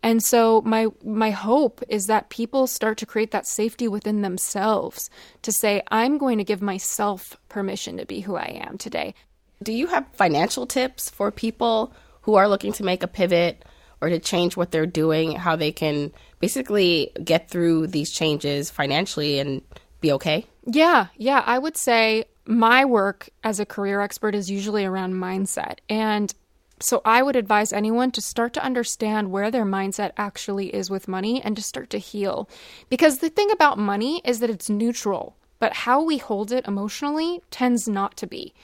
And 0.03 0.25
so 0.25 0.61
my 0.63 0.89
my 1.05 1.31
hope 1.31 1.85
is 1.89 2.09
that 2.09 2.31
people 2.31 2.67
start 2.67 2.99
to 2.99 3.07
create 3.07 3.31
that 3.31 3.47
safety 3.47 3.87
within 3.87 4.23
themselves 4.23 5.09
to 5.43 5.53
say 5.53 5.83
I'm 5.89 6.19
going 6.19 6.39
to 6.39 6.45
give 6.45 6.61
myself 6.61 7.37
permission 7.49 7.99
to 7.99 8.07
be 8.07 8.19
who 8.19 8.35
I 8.35 8.61
am 8.69 8.77
today. 8.77 9.15
Do 9.63 9.73
you 9.73 9.87
have 9.87 10.05
financial 10.15 10.67
tips 10.67 11.09
for 11.11 11.31
people 11.31 11.93
who 12.23 12.35
are 12.35 12.49
looking 12.49 12.73
to 12.73 12.83
make 12.83 13.05
a 13.05 13.07
pivot 13.09 13.65
or 14.01 14.09
to 14.09 14.19
change 14.19 14.57
what 14.57 14.71
they're 14.71 14.87
doing, 14.87 15.33
how 15.33 15.57
they 15.57 15.73
can 15.73 16.13
basically 16.39 17.13
get 17.23 17.49
through 17.49 17.89
these 17.89 18.11
changes 18.11 18.71
financially 18.71 19.39
and 19.39 19.63
be 20.01 20.13
okay? 20.13 20.47
Yeah, 20.65 21.07
yeah, 21.17 21.43
I 21.47 21.59
would 21.59 21.77
say 21.77 22.25
my 22.47 22.85
work 22.85 23.31
as 23.45 23.61
a 23.61 23.67
career 23.67 24.01
expert 24.01 24.35
is 24.35 24.51
usually 24.51 24.85
around 24.85 25.15
mindset. 25.15 25.79
And 25.89 26.35
so 26.81 27.03
I 27.05 27.23
would 27.23 27.37
advise 27.37 27.73
anyone 27.73 28.11
to 28.13 28.23
start 28.23 28.55
to 28.55 28.65
understand 28.65 29.31
where 29.31 29.51
their 29.51 29.67
mindset 29.67 30.13
actually 30.17 30.75
is 30.75 30.91
with 30.91 31.09
money 31.09 31.43
and 31.43 31.55
to 31.57 31.63
start 31.63 31.91
to 31.91 31.99
heal. 31.99 32.49
Because 32.89 33.19
the 33.19 33.29
thing 33.29 33.51
about 33.51 33.79
money 33.79 34.23
is 34.25 34.41
that 34.41 34.51
it's 34.51 34.71
neutral, 34.71 35.37
but 35.59 35.75
how 35.75 36.03
we 36.03 36.17
hold 36.17 36.53
it 36.53 36.67
emotionally 36.67 37.43
tends 37.51 37.87
not 37.87 38.17
to 38.17 38.27
be. 38.27 38.55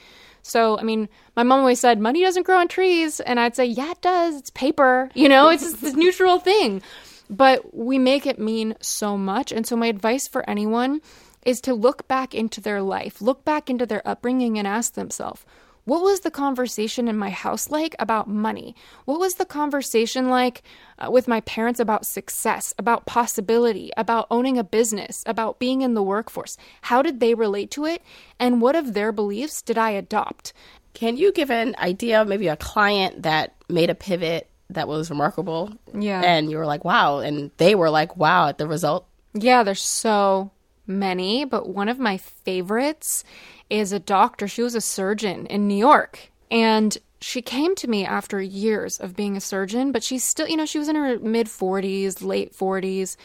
So, 0.47 0.79
I 0.79 0.83
mean, 0.85 1.09
my 1.35 1.43
mom 1.43 1.61
always 1.61 1.81
said, 1.81 1.99
money 1.99 2.23
doesn't 2.23 2.45
grow 2.45 2.59
on 2.59 2.69
trees. 2.69 3.19
And 3.19 3.41
I'd 3.41 3.57
say, 3.57 3.65
yeah, 3.65 3.91
it 3.91 4.01
does. 4.01 4.37
It's 4.37 4.51
paper. 4.51 5.11
You 5.17 5.29
know, 5.29 5.49
it's 5.49 5.73
this 5.81 5.95
neutral 5.95 6.39
thing. 6.39 6.83
But 7.29 7.75
we 7.75 7.99
make 7.99 8.27
it 8.27 8.39
mean 8.39 8.77
so 8.81 9.19
much. 9.19 9.51
And 9.51 9.67
so, 9.67 9.75
my 9.77 9.89
advice 9.89 10.29
for 10.29 10.49
anyone 10.49 11.01
is 11.45 11.61
to 11.63 11.75
look 11.75 12.07
back 12.07 12.35
into 12.35 12.61
their 12.61 12.83
life, 12.83 13.21
look 13.21 13.45
back 13.45 13.69
into 13.71 13.87
their 13.87 14.07
upbringing, 14.07 14.59
and 14.59 14.69
ask 14.69 14.95
themselves, 14.95 15.45
what 15.87 16.03
was 16.03 16.21
the 16.21 16.33
conversation 16.33 17.07
in 17.07 17.17
my 17.17 17.31
house 17.31 17.71
like 17.71 17.95
about 18.01 18.29
money? 18.29 18.75
What 19.05 19.21
was 19.21 19.37
the 19.37 19.45
conversation 19.45 20.29
like 20.29 20.65
uh, 20.99 21.13
with 21.13 21.29
my 21.29 21.41
parents 21.43 21.79
about 21.79 22.05
success, 22.05 22.75
about 22.77 23.07
possibility, 23.07 23.93
about 23.97 24.27
owning 24.29 24.59
a 24.59 24.65
business, 24.65 25.23
about 25.27 25.61
being 25.61 25.83
in 25.83 25.95
the 25.95 26.03
workforce? 26.03 26.57
How 26.83 27.03
did 27.03 27.21
they 27.21 27.35
relate 27.35 27.71
to 27.71 27.85
it? 27.85 28.03
And 28.41 28.61
what 28.61 28.75
of 28.75 28.95
their 28.95 29.13
beliefs 29.13 29.63
did 29.63 29.79
I 29.79 29.91
adopt? 29.91 30.53
Can 30.93 31.17
you 31.17 31.31
give 31.31 31.53
an 31.53 31.77
idea 31.79 32.21
of 32.21 32.27
maybe 32.27 32.49
a 32.49 32.57
client 32.57 33.23
that 33.23 33.55
made 33.69 33.89
a 33.89 33.95
pivot 33.95 34.51
that 34.71 34.89
was 34.89 35.09
remarkable? 35.09 35.73
Yeah. 35.95 36.21
And 36.21 36.51
you 36.51 36.57
were 36.57 36.67
like, 36.67 36.85
wow. 36.85 37.19
And 37.19 37.53
they 37.59 37.77
were 37.77 37.91
like, 37.91 38.17
wow 38.17 38.49
at 38.49 38.59
the 38.59 38.67
result? 38.67 39.07
Yeah, 39.35 39.63
there's 39.63 39.83
so 39.83 40.51
many, 40.87 41.45
but 41.45 41.69
one 41.69 41.89
of 41.89 41.99
my 41.99 42.17
favorites 42.17 43.25
is 43.71 43.93
a 43.93 43.99
doctor. 43.99 44.49
She 44.49 44.63
was 44.63 44.75
a 44.75 44.81
surgeon 44.81 45.47
in 45.47 45.69
New 45.69 45.77
York. 45.77 46.31
And 46.51 46.97
she 47.21 47.43
came 47.43 47.75
to 47.77 47.89
me 47.89 48.05
after 48.05 48.41
years 48.41 48.99
of 48.99 49.17
being 49.17 49.37
a 49.37 49.41
surgeon, 49.41 49.93
but 49.93 50.03
she's 50.03 50.25
still, 50.25 50.49
you 50.49 50.57
know, 50.57 50.67
she 50.67 50.79
was 50.79 50.89
in 50.89 50.97
her 50.97 51.19
mid 51.19 51.47
40s, 51.47 52.25
late 52.25 52.53
40s, 52.53 53.17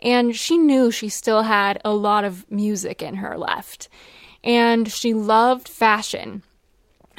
and 0.00 0.34
she 0.34 0.58
knew 0.58 0.90
she 0.90 1.08
still 1.08 1.42
had 1.42 1.80
a 1.84 1.92
lot 1.92 2.24
of 2.24 2.50
music 2.50 3.02
in 3.02 3.16
her 3.16 3.36
left. 3.36 3.88
And 4.42 4.90
she 4.90 5.14
loved 5.14 5.68
fashion. 5.68 6.42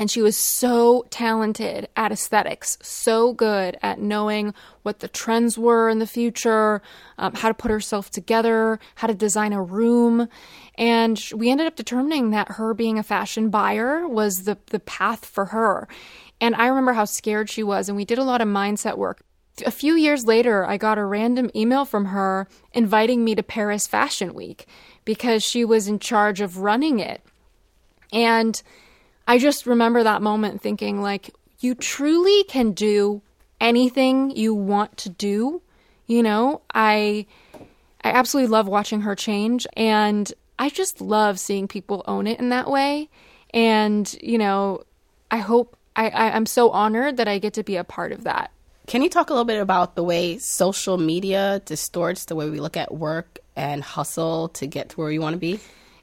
And 0.03 0.11
she 0.11 0.21
was 0.21 0.35
so 0.35 1.05
talented 1.11 1.87
at 1.95 2.11
aesthetics, 2.11 2.77
so 2.81 3.31
good 3.31 3.77
at 3.81 4.01
knowing 4.01 4.53
what 4.81 4.99
the 4.99 5.07
trends 5.07 5.57
were 5.57 5.87
in 5.87 5.99
the 5.99 6.05
future, 6.05 6.81
um, 7.17 7.33
how 7.35 7.47
to 7.47 7.53
put 7.53 7.71
herself 7.71 8.11
together, 8.11 8.81
how 8.95 9.07
to 9.07 9.13
design 9.13 9.53
a 9.53 9.63
room. 9.63 10.27
And 10.75 11.23
we 11.33 11.49
ended 11.49 11.67
up 11.67 11.77
determining 11.77 12.31
that 12.31 12.49
her 12.49 12.73
being 12.73 12.99
a 12.99 13.03
fashion 13.03 13.49
buyer 13.49 14.05
was 14.05 14.43
the, 14.43 14.57
the 14.71 14.81
path 14.81 15.23
for 15.23 15.45
her. 15.45 15.87
And 16.41 16.53
I 16.55 16.67
remember 16.67 16.91
how 16.91 17.05
scared 17.05 17.49
she 17.49 17.63
was, 17.63 17.87
and 17.87 17.95
we 17.95 18.03
did 18.03 18.17
a 18.17 18.25
lot 18.25 18.41
of 18.41 18.47
mindset 18.49 18.97
work. 18.97 19.21
A 19.65 19.71
few 19.71 19.93
years 19.93 20.25
later, 20.25 20.65
I 20.65 20.75
got 20.75 20.97
a 20.97 21.05
random 21.05 21.49
email 21.55 21.85
from 21.85 22.07
her 22.07 22.49
inviting 22.73 23.23
me 23.23 23.35
to 23.35 23.41
Paris 23.41 23.87
Fashion 23.87 24.33
Week 24.33 24.67
because 25.05 25.43
she 25.43 25.63
was 25.63 25.87
in 25.87 25.97
charge 25.97 26.41
of 26.41 26.57
running 26.57 26.99
it. 26.99 27.21
And 28.11 28.61
I 29.27 29.37
just 29.37 29.65
remember 29.65 30.03
that 30.03 30.21
moment 30.21 30.61
thinking, 30.61 31.01
like, 31.01 31.31
you 31.59 31.75
truly 31.75 32.43
can 32.43 32.73
do 32.73 33.21
anything 33.61 34.31
you 34.31 34.53
want 34.53 34.97
to 34.97 35.09
do. 35.09 35.61
You 36.07 36.21
know, 36.23 36.61
I 36.73 37.25
I 38.03 38.09
absolutely 38.11 38.51
love 38.51 38.67
watching 38.67 39.01
her 39.01 39.15
change 39.15 39.65
and 39.77 40.31
I 40.59 40.69
just 40.69 41.01
love 41.01 41.39
seeing 41.39 41.67
people 41.67 42.03
own 42.05 42.27
it 42.27 42.39
in 42.39 42.49
that 42.49 42.69
way. 42.69 43.09
And, 43.53 44.13
you 44.21 44.37
know, 44.37 44.83
I 45.31 45.37
hope 45.37 45.77
I, 45.95 46.09
I, 46.09 46.31
I'm 46.31 46.45
so 46.45 46.69
honored 46.69 47.17
that 47.17 47.27
I 47.27 47.39
get 47.39 47.53
to 47.53 47.63
be 47.63 47.77
a 47.77 47.83
part 47.83 48.11
of 48.11 48.25
that. 48.25 48.51
Can 48.87 49.01
you 49.01 49.09
talk 49.09 49.29
a 49.29 49.33
little 49.33 49.45
bit 49.45 49.61
about 49.61 49.95
the 49.95 50.03
way 50.03 50.37
social 50.37 50.97
media 50.97 51.61
distorts 51.65 52.25
the 52.25 52.35
way 52.35 52.49
we 52.49 52.59
look 52.59 52.75
at 52.75 52.93
work 52.93 53.39
and 53.55 53.81
hustle 53.81 54.49
to 54.49 54.67
get 54.67 54.89
to 54.89 54.95
where 54.97 55.11
you 55.11 55.21
want 55.21 55.35
to 55.35 55.39
be? 55.39 55.59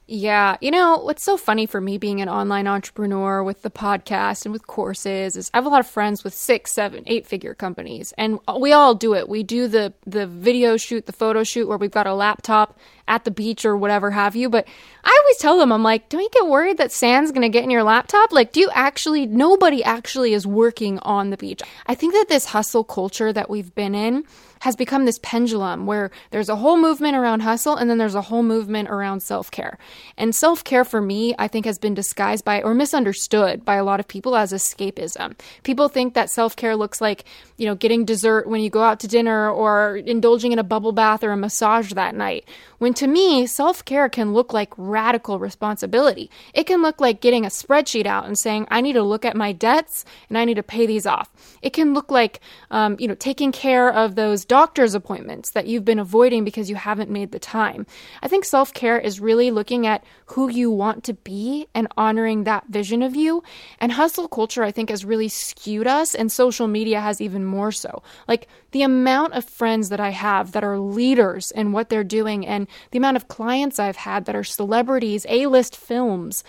Yeah. 0.07 0.57
You 0.59 0.71
know, 0.71 0.97
what's 0.97 1.23
so 1.23 1.37
funny 1.37 1.65
for 1.65 1.79
me 1.79 1.97
being 1.97 2.21
an 2.21 2.27
online 2.27 2.67
entrepreneur 2.67 3.43
with 3.43 3.61
the 3.61 3.69
podcast 3.69 4.43
and 4.45 4.51
with 4.51 4.67
courses 4.67 5.37
is 5.37 5.49
I 5.53 5.57
have 5.57 5.65
a 5.65 5.69
lot 5.69 5.79
of 5.79 5.87
friends 5.87 6.23
with 6.23 6.33
six, 6.33 6.73
seven, 6.73 7.03
eight 7.07 7.25
figure 7.25 7.53
companies 7.53 8.13
and 8.17 8.39
we 8.59 8.73
all 8.73 8.93
do 8.93 9.13
it. 9.13 9.29
We 9.29 9.43
do 9.43 9.67
the, 9.69 9.93
the 10.05 10.27
video 10.27 10.75
shoot, 10.75 11.05
the 11.05 11.13
photo 11.13 11.43
shoot 11.43 11.67
where 11.67 11.77
we've 11.77 11.91
got 11.91 12.07
a 12.07 12.13
laptop 12.13 12.77
at 13.07 13.23
the 13.23 13.31
beach 13.31 13.65
or 13.65 13.75
whatever 13.77 14.11
have 14.11 14.35
you. 14.35 14.49
But 14.49 14.67
I 15.03 15.17
always 15.21 15.37
tell 15.37 15.57
them, 15.57 15.71
I'm 15.71 15.83
like, 15.83 16.09
don't 16.09 16.21
you 16.21 16.29
get 16.31 16.47
worried 16.47 16.77
that 16.77 16.91
sand's 16.91 17.31
going 17.31 17.41
to 17.41 17.49
get 17.49 17.63
in 17.63 17.69
your 17.69 17.83
laptop? 17.83 18.31
Like, 18.31 18.51
do 18.51 18.59
you 18.59 18.69
actually, 18.73 19.25
nobody 19.25 19.83
actually 19.83 20.33
is 20.33 20.45
working 20.45 20.99
on 20.99 21.29
the 21.29 21.37
beach. 21.37 21.61
I 21.87 21.95
think 21.95 22.13
that 22.13 22.29
this 22.29 22.45
hustle 22.45 22.83
culture 22.83 23.33
that 23.33 23.49
we've 23.49 23.73
been 23.75 23.95
in, 23.95 24.25
has 24.61 24.75
become 24.75 25.05
this 25.05 25.19
pendulum 25.23 25.87
where 25.87 26.11
there's 26.29 26.49
a 26.49 26.55
whole 26.55 26.77
movement 26.77 27.15
around 27.15 27.41
hustle 27.41 27.75
and 27.75 27.89
then 27.89 27.97
there's 27.97 28.15
a 28.15 28.21
whole 28.21 28.43
movement 28.43 28.89
around 28.89 29.21
self 29.21 29.49
care. 29.49 29.77
And 30.17 30.35
self 30.35 30.63
care 30.63 30.85
for 30.85 31.01
me, 31.01 31.33
I 31.37 31.47
think, 31.47 31.65
has 31.65 31.79
been 31.79 31.95
disguised 31.95 32.45
by 32.45 32.61
or 32.61 32.73
misunderstood 32.73 33.65
by 33.65 33.75
a 33.75 33.83
lot 33.83 33.99
of 33.99 34.07
people 34.07 34.35
as 34.35 34.53
escapism. 34.53 35.37
People 35.63 35.89
think 35.89 36.13
that 36.13 36.29
self 36.29 36.55
care 36.55 36.75
looks 36.75 37.01
like, 37.01 37.25
you 37.57 37.65
know, 37.65 37.75
getting 37.75 38.05
dessert 38.05 38.47
when 38.47 38.61
you 38.61 38.69
go 38.69 38.83
out 38.83 38.99
to 38.99 39.07
dinner 39.07 39.49
or 39.49 39.97
indulging 39.97 40.51
in 40.51 40.59
a 40.59 40.63
bubble 40.63 40.91
bath 40.91 41.23
or 41.23 41.31
a 41.31 41.37
massage 41.37 41.93
that 41.93 42.15
night. 42.15 42.47
When 42.77 42.90
to 42.97 43.07
me, 43.07 43.45
self 43.45 43.83
care 43.85 44.09
can 44.09 44.33
look 44.33 44.53
like 44.53 44.73
radical 44.77 45.39
responsibility. 45.39 46.29
It 46.53 46.65
can 46.65 46.81
look 46.81 46.99
like 46.99 47.21
getting 47.21 47.45
a 47.45 47.49
spreadsheet 47.49 48.05
out 48.05 48.25
and 48.25 48.37
saying, 48.37 48.67
I 48.71 48.81
need 48.81 48.93
to 48.93 49.03
look 49.03 49.25
at 49.25 49.35
my 49.35 49.51
debts 49.51 50.05
and 50.29 50.37
I 50.37 50.45
need 50.45 50.55
to 50.55 50.63
pay 50.63 50.85
these 50.85 51.05
off. 51.05 51.29
It 51.61 51.73
can 51.73 51.93
look 51.93 52.11
like, 52.11 52.39
um, 52.71 52.95
you 52.99 53.07
know, 53.07 53.15
taking 53.15 53.51
care 53.51 53.91
of 53.91 54.15
those 54.15 54.45
doctor's 54.45 54.95
appointments 54.95 55.51
that 55.51 55.67
you've 55.67 55.85
been 55.85 55.99
avoiding 55.99 56.43
because 56.43 56.69
you 56.69 56.75
haven't 56.75 57.09
made 57.09 57.31
the 57.31 57.39
time. 57.39 57.85
I 58.21 58.27
think 58.27 58.45
self 58.45 58.73
care 58.73 58.99
is 58.99 59.19
really 59.19 59.51
looking 59.51 59.85
at 59.85 60.03
who 60.27 60.49
you 60.49 60.71
want 60.71 61.03
to 61.05 61.13
be 61.13 61.67
and 61.75 61.87
honoring 61.97 62.43
that 62.45 62.67
vision 62.69 63.01
of 63.01 63.15
you. 63.15 63.43
And 63.79 63.91
hustle 63.91 64.27
culture, 64.27 64.63
I 64.63 64.71
think, 64.71 64.89
has 64.89 65.05
really 65.05 65.29
skewed 65.29 65.87
us, 65.87 66.15
and 66.15 66.31
social 66.31 66.67
media 66.67 67.01
has 67.01 67.21
even 67.21 67.45
more 67.45 67.71
so. 67.71 68.01
Like 68.27 68.47
the 68.71 68.83
amount 68.83 69.33
of 69.33 69.43
friends 69.43 69.89
that 69.89 69.99
I 69.99 70.09
have 70.09 70.53
that 70.53 70.63
are 70.63 70.79
leaders 70.79 71.51
in 71.51 71.71
what 71.71 71.89
they're 71.89 72.03
doing, 72.03 72.45
and 72.47 72.67
the 72.89 72.97
amount 72.97 73.17
of 73.17 73.27
clients 73.27 73.79
I've 73.79 73.97
had 73.97 74.25
that 74.25 74.35
are 74.35 74.43
celebrities, 74.43 75.25
A 75.29 75.45
list 75.45 75.75
films 75.75 76.43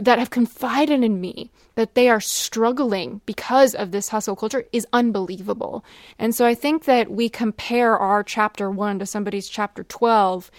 that 0.00 0.18
have 0.18 0.30
confided 0.30 1.02
in 1.02 1.20
me 1.20 1.50
that 1.74 1.94
they 1.94 2.08
are 2.08 2.20
struggling 2.20 3.20
because 3.26 3.74
of 3.74 3.90
this 3.90 4.08
hustle 4.08 4.36
culture 4.36 4.64
is 4.72 4.86
unbelievable. 4.92 5.84
And 6.18 6.34
so 6.34 6.46
I 6.46 6.54
think 6.54 6.84
that 6.84 7.10
we 7.10 7.28
compare 7.28 7.96
our 7.96 8.22
chapter 8.22 8.70
1 8.70 8.98
to 9.00 9.06
somebody's 9.06 9.48
chapter 9.48 9.84
12 9.84 10.50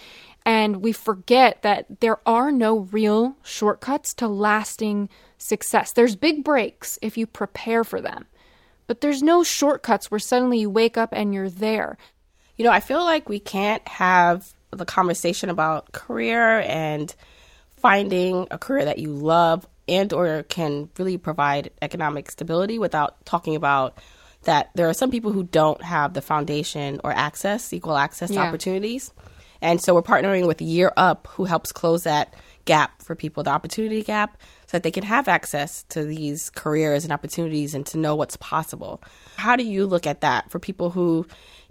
and 0.46 0.84
we 0.84 0.92
forget 0.92 1.64
that 1.64 2.02
there 2.02 2.20
are 2.28 2.52
no 2.52 2.80
real 2.92 3.36
shortcuts 3.42 4.14
to 4.16 4.28
lasting 4.28 5.10
success. 5.40 5.92
There's 5.92 6.16
big 6.16 6.44
breaks 6.44 7.00
if 7.02 7.18
you 7.18 7.26
prepare 7.26 7.84
for 7.84 8.00
them. 8.00 8.28
But 8.86 9.02
there's 9.02 9.24
no 9.24 9.44
shortcuts 9.44 10.12
where 10.12 10.20
suddenly 10.20 10.60
you 10.60 10.70
wake 10.70 10.98
up 10.98 11.10
and 11.12 11.34
you're 11.34 11.50
there. 11.50 11.98
You 12.58 12.64
know, 12.66 12.72
I 12.72 12.80
feel 12.80 13.04
like 13.04 13.28
we 13.28 13.40
can't 13.40 13.86
have 13.88 14.54
the 14.72 14.86
conversation 14.86 15.50
about 15.50 15.92
career 15.92 16.60
and 16.62 17.14
finding 17.78 18.48
a 18.52 18.58
career 18.58 18.86
that 18.86 19.00
you 19.00 19.14
love 19.14 19.68
and 19.88 20.12
or 20.12 20.44
can 20.44 20.90
really 20.98 21.18
provide 21.18 21.72
economic 21.82 22.32
stability 22.32 22.80
without 22.80 23.24
talking 23.26 23.56
about 23.56 23.98
that 24.44 24.70
there 24.76 24.90
are 24.90 24.94
some 24.94 25.12
people 25.12 25.32
who 25.32 25.44
don't 25.44 25.82
have 25.84 26.14
the 26.14 26.22
foundation 26.22 27.02
or 27.04 27.12
access, 27.12 27.74
equal 27.74 27.98
access 27.98 28.30
to 28.30 28.36
yeah. 28.36 28.44
opportunities. 28.44 29.12
And 29.62 29.82
so 29.82 29.94
we're 29.94 30.04
partnering 30.04 30.48
with 30.48 30.62
Year 30.62 30.92
Up, 30.96 31.28
who 31.32 31.46
helps 31.46 31.72
close 31.72 32.04
that 32.04 32.34
gap 32.66 33.02
for 33.02 33.16
people, 33.16 33.44
the 33.44 33.52
opportunity 33.52 34.04
gap, 34.04 34.38
so 34.68 34.78
that 34.78 34.84
they 34.84 34.92
can 34.92 35.04
have 35.04 35.28
access 35.28 35.84
to 35.90 36.04
these 36.04 36.50
careers 36.52 37.04
and 37.04 37.14
opportunities 37.14 37.74
and 37.74 37.86
to 37.88 37.98
know 37.98 38.16
what's 38.16 38.38
possible. 38.38 39.02
How 39.38 39.56
do 39.56 39.64
you 39.64 39.86
look 39.86 40.06
at 40.06 40.22
that 40.22 40.52
for 40.52 40.60
people 40.60 40.90
who 40.90 41.26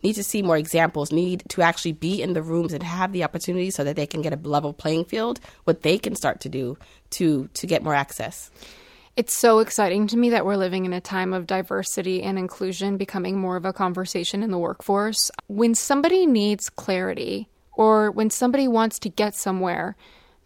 need 0.05 0.15
to 0.15 0.23
see 0.23 0.43
more 0.43 0.57
examples, 0.57 1.11
need 1.11 1.43
to 1.49 1.63
actually 1.63 1.93
be 1.93 2.23
in 2.23 2.35
the 2.35 2.43
rooms 2.43 2.73
and 2.73 2.83
have 2.83 3.13
the 3.13 3.25
opportunity 3.25 3.71
so 3.71 3.83
that 3.83 3.97
they 3.97 4.07
can 4.07 4.23
get 4.23 4.33
a 4.33 4.49
level 4.49 4.73
playing 4.73 5.07
field, 5.07 5.41
what 5.65 5.83
they 5.83 5.99
can 5.99 6.15
start 6.15 6.41
to 6.41 6.49
do 6.49 6.79
to 7.11 7.49
to 7.55 7.67
get 7.67 7.83
more 7.83 7.95
access. 7.95 8.51
It's 9.17 9.37
so 9.37 9.61
exciting 9.61 10.09
to 10.09 10.17
me 10.17 10.31
that 10.31 10.45
we're 10.45 10.57
living 10.57 10.85
in 10.85 10.93
a 10.93 11.01
time 11.01 11.33
of 11.33 11.47
diversity 11.47 12.23
and 12.23 12.37
inclusion 12.37 12.97
becoming 12.97 13.39
more 13.39 13.57
of 13.57 13.65
a 13.65 13.73
conversation 13.73 14.43
in 14.43 14.51
the 14.51 14.59
workforce. 14.59 15.31
When 15.47 15.75
somebody 15.77 16.27
needs 16.27 16.69
clarity 16.69 17.49
or 17.73 18.11
when 18.11 18.29
somebody 18.31 18.67
wants 18.67 18.99
to 19.01 19.09
get 19.09 19.37
somewhere, 19.37 19.95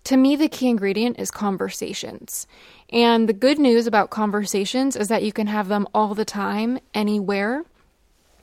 to 0.04 0.18
me, 0.18 0.36
the 0.36 0.48
key 0.48 0.68
ingredient 0.68 1.18
is 1.18 1.30
conversations. 1.30 2.46
And 2.90 3.28
the 3.28 3.32
good 3.32 3.58
news 3.58 3.86
about 3.86 4.10
conversations 4.10 4.96
is 4.96 5.08
that 5.08 5.22
you 5.22 5.32
can 5.32 5.46
have 5.46 5.68
them 5.68 5.86
all 5.94 6.14
the 6.14 6.24
time, 6.26 6.78
anywhere. 6.94 7.64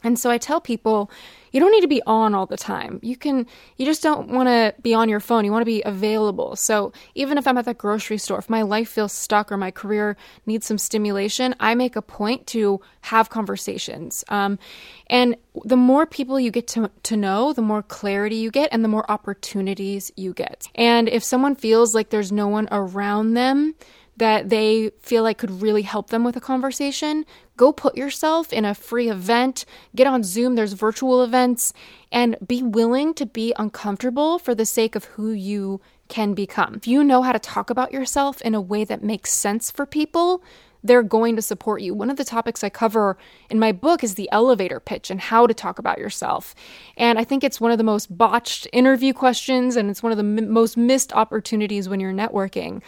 And 0.06 0.20
so 0.20 0.30
I 0.30 0.38
tell 0.38 0.62
people, 0.62 1.10
you 1.52 1.60
don't 1.60 1.72
need 1.72 1.82
to 1.82 1.88
be 1.88 2.02
on 2.06 2.36
all 2.36 2.46
the 2.46 2.58
time. 2.58 3.00
You 3.02 3.18
can, 3.18 3.48
you 3.78 3.86
just 3.86 4.04
don't 4.04 4.28
want 4.28 4.48
to 4.50 4.76
be 4.82 4.94
on 4.94 5.10
your 5.10 5.20
phone. 5.20 5.46
You 5.46 5.52
want 5.52 5.62
to 5.62 5.65
be 5.65 5.82
available. 5.84 6.56
So 6.56 6.94
even 7.15 7.39
if 7.39 7.48
I'm 7.48 7.58
at 7.58 7.65
the 7.65 7.74
grocery 7.74 8.20
store, 8.20 8.38
if 8.38 8.50
my 8.50 8.62
life 8.62 8.88
feels 8.88 9.13
stuck 9.13 9.52
or 9.52 9.58
my 9.58 9.72
career 9.72 10.15
needs 10.46 10.68
some 10.68 10.78
stimulation, 10.78 11.56
I 11.60 11.74
make 11.74 11.96
a 11.96 12.04
point 12.04 12.46
to 12.48 12.82
have 13.02 13.32
conversations. 13.32 14.24
Um, 14.28 14.60
and 15.08 15.38
the 15.63 15.78
more 15.78 16.06
people 16.06 16.39
you 16.39 16.52
get 16.52 16.68
to, 16.68 16.91
to 17.04 17.18
know, 17.18 17.52
the 17.52 17.63
more 17.63 17.82
clarity 17.82 18.36
you 18.36 18.52
get 18.52 18.70
and 18.72 18.84
the 18.84 18.89
more 18.89 19.10
opportunities 19.10 20.12
you 20.15 20.34
get. 20.34 20.68
And 20.76 21.10
if 21.10 21.24
someone 21.24 21.56
feels 21.56 21.96
like 21.96 22.12
there's 22.12 22.32
no 22.32 22.48
one 22.48 22.68
around 22.72 23.34
them, 23.34 23.74
that 24.17 24.49
they 24.49 24.91
feel 24.99 25.23
like 25.23 25.38
could 25.38 25.62
really 25.62 25.82
help 25.82 26.10
them 26.10 26.23
with 26.23 26.38
a 26.38 26.41
conversation, 26.41 27.25
go 27.58 27.71
put 27.71 27.97
yourself 27.97 28.54
in 28.54 28.65
a 28.65 28.73
free 28.75 29.10
event, 29.10 29.65
get 29.95 30.08
on 30.08 30.23
Zoom, 30.23 30.56
there's 30.56 30.73
virtual 30.73 31.23
events, 31.23 31.73
and 32.12 32.38
be 32.45 32.63
willing 32.63 33.13
to 33.13 33.25
be 33.25 33.54
uncomfortable 33.58 34.39
for 34.39 34.56
the 34.56 34.65
sake 34.65 34.95
of 34.95 35.06
who 35.06 35.32
you 35.32 35.82
can 36.08 36.34
become. 36.34 36.75
If 36.75 36.88
you 36.88 37.04
know 37.04 37.21
how 37.23 37.32
to 37.32 37.39
talk 37.39 37.69
about 37.69 37.91
yourself 37.91 38.41
in 38.41 38.56
a 38.56 38.62
way 38.62 38.84
that 38.86 39.04
makes 39.04 39.34
sense 39.34 39.71
for 39.71 39.86
people, 39.86 40.43
they're 40.86 41.04
going 41.04 41.36
to 41.36 41.41
support 41.41 41.82
you. 41.82 41.93
One 41.93 42.10
of 42.10 42.17
the 42.17 42.24
topics 42.24 42.63
I 42.63 42.69
cover 42.69 43.17
in 43.50 43.60
my 43.60 43.71
book 43.71 44.04
is 44.04 44.15
the 44.15 44.30
elevator 44.32 44.80
pitch 44.80 45.10
and 45.10 45.19
how 45.19 45.48
to 45.48 45.54
talk 45.54 45.80
about 45.80 45.98
yourself. 45.98 46.54
And 46.95 47.17
I 47.17 47.24
think 47.24 47.43
it's 47.43 47.60
one 47.60 47.71
of 47.71 47.78
the 47.78 47.84
most 47.84 48.15
botched 48.15 48.67
interview 48.71 49.13
questions, 49.13 49.76
and 49.76 49.89
it's 49.89 50.04
one 50.04 50.12
of 50.12 50.17
the 50.17 50.24
m- 50.24 50.52
most 50.52 50.78
missed 50.78 51.12
opportunities 51.13 51.89
when 51.89 52.00
you're 52.00 52.13
networking. 52.13 52.82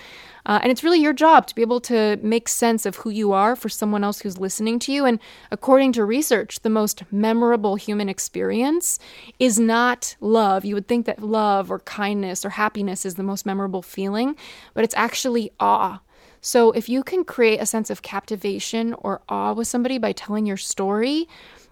Uh, 0.46 0.60
and 0.62 0.72
it's 0.72 0.84
really 0.84 1.00
your 1.00 1.12
job 1.12 1.46
to 1.46 1.56
be 1.56 1.62
able 1.62 1.82
to 1.82 2.18
make 2.24 2.48
sense 2.48 2.86
of 2.86 2.96
who 2.98 3.10
you 3.10 3.34
are 3.34 3.56
for 3.56 3.68
someone 3.68 4.04
else 4.04 4.22
who's 4.22 4.38
listening 4.38 4.80
to 4.80 4.94
you. 4.94 5.06
And 5.06 5.20
according 5.52 5.92
to 5.94 6.06
research, 6.06 6.62
the 6.62 6.70
most 6.70 7.04
memorable 7.12 7.76
human 7.76 8.08
experience 8.08 8.98
is 9.40 9.60
not 9.60 10.16
love. 10.22 10.64
You 10.64 10.76
would 10.76 10.88
think 10.88 11.06
that 11.06 11.22
love 11.22 11.70
or 11.70 11.80
kindness 11.80 12.46
or 12.46 12.52
happiness 12.52 13.06
is 13.06 13.16
the 13.16 13.24
most 13.24 13.46
memorable 13.46 13.82
feeling, 13.82 14.38
but 14.74 14.86
it's 14.86 14.96
actually 14.96 15.52
awe. 15.60 16.00
So 16.42 16.72
if 16.72 16.90
you 16.90 17.04
can 17.04 17.24
create 17.24 17.60
a 17.60 17.66
sense 17.66 17.90
of 17.90 18.02
captivation 18.02 18.94
or 18.96 19.22
awe 19.30 19.54
with 19.54 19.68
somebody 19.68 19.98
by 19.98 20.12
telling 20.12 20.46
your 20.46 20.58
story, 20.58 21.28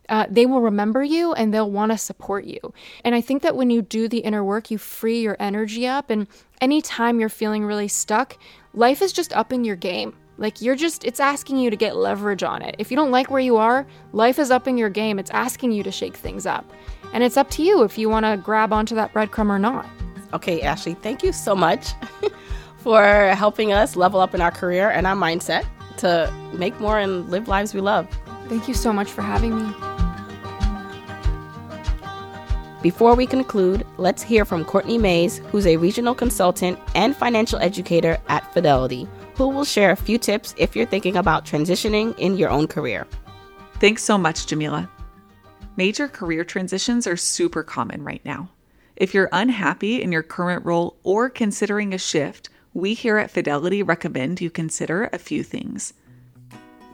uh, 0.10 0.28
they 0.30 0.46
will 0.46 0.62
remember 0.62 1.04
you 1.04 1.34
and 1.34 1.54
they'll 1.54 1.72
want 1.72 1.92
to 1.92 1.98
support 1.98 2.46
you. 2.46 2.60
And 3.04 3.16
I 3.16 3.22
think 3.22 3.42
that 3.42 3.56
when 3.56 3.70
you 3.70 3.82
do 3.82 4.08
the 4.08 4.20
inner 4.20 4.44
work, 4.44 4.70
you 4.70 4.78
free 4.78 5.22
your 5.22 5.38
energy 5.40 5.88
up. 5.88 6.10
And 6.10 6.28
anytime 6.62 7.20
you're 7.20 7.30
feeling 7.30 7.66
really 7.66 7.88
stuck, 7.88 8.38
life 8.74 9.02
is 9.02 9.14
just 9.14 9.36
upping 9.36 9.64
your 9.64 9.76
game. 9.76 10.16
Like 10.38 10.62
you're 10.62 10.76
just, 10.76 11.06
it's 11.06 11.20
asking 11.20 11.58
you 11.58 11.70
to 11.70 11.78
get 11.78 11.96
leverage 11.96 12.44
on 12.44 12.62
it. 12.62 12.76
If 12.78 12.92
you 12.92 12.98
don't 12.98 13.12
like 13.12 13.32
where 13.32 13.42
you 13.42 13.58
are, 13.58 13.88
life 14.12 14.38
is 14.38 14.52
upping 14.52 14.78
your 14.78 14.90
game. 14.90 15.18
It's 15.18 15.32
asking 15.32 15.72
you 15.72 15.82
to 15.84 15.92
shake 15.92 16.16
things 16.16 16.46
up. 16.46 16.70
And 17.14 17.24
it's 17.24 17.38
up 17.38 17.50
to 17.52 17.64
you 17.64 17.84
if 17.84 17.98
you 17.98 18.10
want 18.10 18.26
to 18.26 18.38
grab 18.38 18.74
onto 18.74 18.96
that 18.96 19.14
breadcrumb 19.14 19.50
or 19.50 19.60
not. 19.60 19.88
Okay, 20.34 20.62
Ashley, 20.62 20.96
thank 20.96 21.24
you 21.24 21.32
so 21.32 21.56
much 21.56 21.94
for 22.86 23.30
helping 23.30 23.74
us 23.74 23.96
level 23.96 24.20
up 24.20 24.36
in 24.36 24.42
our 24.42 24.52
career 24.52 24.92
and 24.92 25.08
our 25.08 25.16
mindset 25.16 25.66
to 25.98 26.32
make 26.54 26.80
more 26.80 27.00
and 27.00 27.28
live 27.32 27.48
lives 27.48 27.74
we 27.74 27.82
love. 27.82 28.08
Thank 28.48 28.68
you 28.68 28.76
so 28.76 28.94
much 28.94 29.10
for 29.10 29.24
having 29.24 29.58
me. 29.58 29.74
Before 32.84 33.16
we 33.16 33.26
conclude, 33.26 33.88
let's 33.98 34.22
hear 34.22 34.46
from 34.46 34.64
Courtney 34.64 35.00
Mays, 35.00 35.40
who's 35.50 35.66
a 35.66 35.78
regional 35.78 36.14
consultant 36.14 36.78
and 36.94 37.18
financial 37.18 37.58
educator 37.58 38.20
at 38.28 38.54
Fidelity, 38.54 39.08
who 39.34 39.48
will 39.48 39.66
share 39.66 39.90
a 39.90 39.96
few 39.96 40.20
tips 40.20 40.54
if 40.56 40.76
you're 40.76 40.86
thinking 40.86 41.18
about 41.18 41.44
transitioning 41.44 42.16
in 42.20 42.38
your 42.38 42.52
own 42.52 42.68
career. 42.68 43.08
Thanks 43.80 44.04
so 44.04 44.16
much, 44.16 44.46
Jamila. 44.46 44.88
Major 45.76 46.08
career 46.08 46.44
transitions 46.44 47.08
are 47.08 47.18
super 47.18 47.64
common 47.64 48.04
right 48.04 48.24
now. 48.24 48.48
If 48.96 49.16
you're 49.16 49.30
unhappy 49.32 50.04
in 50.04 50.12
your 50.12 50.22
current 50.22 50.64
role 50.64 50.98
or 51.02 51.32
considering 51.32 51.92
a 51.92 51.98
shift, 51.98 52.50
we 52.76 52.94
here 52.94 53.18
at 53.18 53.32
Fidelity 53.32 53.82
recommend 53.82 54.42
you 54.42 54.50
consider 54.50 55.10
a 55.14 55.18
few 55.18 55.44
things. 55.44 55.94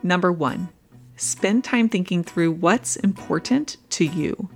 Number 0.00 0.30
one, 0.30 0.68
spend 1.16 1.64
time 1.64 1.88
thinking 1.88 2.22
through 2.22 2.52
what's 2.52 2.94
important 2.94 3.78
to 3.90 4.04
you. 4.04 4.48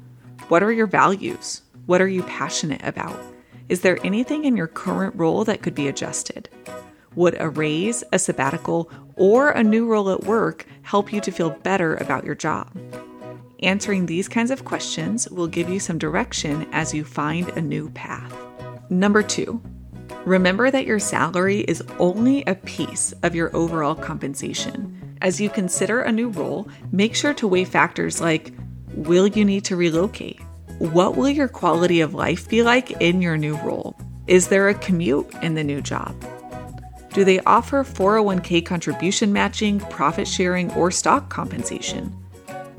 What 0.47 0.63
are 0.63 0.71
your 0.71 0.87
values? 0.87 1.63
What 1.87 2.01
are 2.01 2.07
you 2.07 2.23
passionate 2.23 2.81
about? 2.85 3.21
Is 3.69 3.81
there 3.81 3.99
anything 4.05 4.45
in 4.45 4.57
your 4.57 4.69
current 4.69 5.17
role 5.17 5.43
that 5.45 5.63
could 5.63 5.75
be 5.75 5.89
adjusted? 5.89 6.49
Would 7.17 7.37
a 7.41 7.49
raise, 7.49 8.05
a 8.13 8.21
sabbatical, 8.21 8.89
or 9.17 9.51
a 9.51 9.65
new 9.65 9.85
role 9.85 10.11
at 10.11 10.23
work 10.23 10.65
help 10.83 11.13
you 11.13 11.21
to 11.23 11.33
feel 11.33 11.51
better 11.51 11.97
about 11.97 12.25
your 12.25 12.37
job? 12.37 12.71
Answering 13.65 14.07
these 14.07 14.29
kinds 14.29 14.53
of 14.53 14.65
questions 14.65 15.29
will 15.31 15.49
give 15.49 15.69
you 15.69 15.81
some 15.81 15.99
direction 15.99 16.69
as 16.71 16.95
you 16.95 17.03
find 17.03 17.49
a 17.49 17.61
new 17.61 17.91
path. 17.91 18.33
Number 18.91 19.25
two, 19.25 19.61
remember 20.25 20.71
that 20.71 20.87
your 20.87 20.99
salary 20.99 21.61
is 21.61 21.83
only 21.99 22.43
a 22.45 22.55
piece 22.55 23.13
of 23.23 23.35
your 23.35 23.55
overall 23.57 23.95
compensation. 23.95 25.17
As 25.23 25.41
you 25.41 25.49
consider 25.49 26.03
a 26.03 26.13
new 26.13 26.29
role, 26.29 26.69
make 26.93 27.15
sure 27.15 27.35
to 27.35 27.49
weigh 27.49 27.65
factors 27.65 28.21
like 28.21 28.53
Will 28.97 29.27
you 29.27 29.45
need 29.45 29.65
to 29.67 29.77
relocate? 29.77 30.41
What 30.79 31.17
will 31.17 31.29
your 31.29 31.49
quality 31.49 32.01
of 32.01 32.15
life 32.15 32.49
be 32.49 32.63
like 32.63 32.93
in 32.93 33.21
your 33.21 33.37
new 33.37 33.57
role? 33.59 33.95
Is 34.27 34.49
there 34.49 34.71
a 34.71 34.75
commute 34.75 35.31
in 35.43 35.55
the 35.55 35.63
new 35.63 35.83
job? 35.83 36.15
Do 37.13 37.23
they 37.23 37.41
offer 37.41 37.85
401k 37.85 38.65
contribution 38.65 39.35
matching, 39.35 39.81
profit 39.81 40.27
sharing, 40.27 40.73
or 40.73 40.91
stock 40.91 41.29
compensation? 41.29 42.15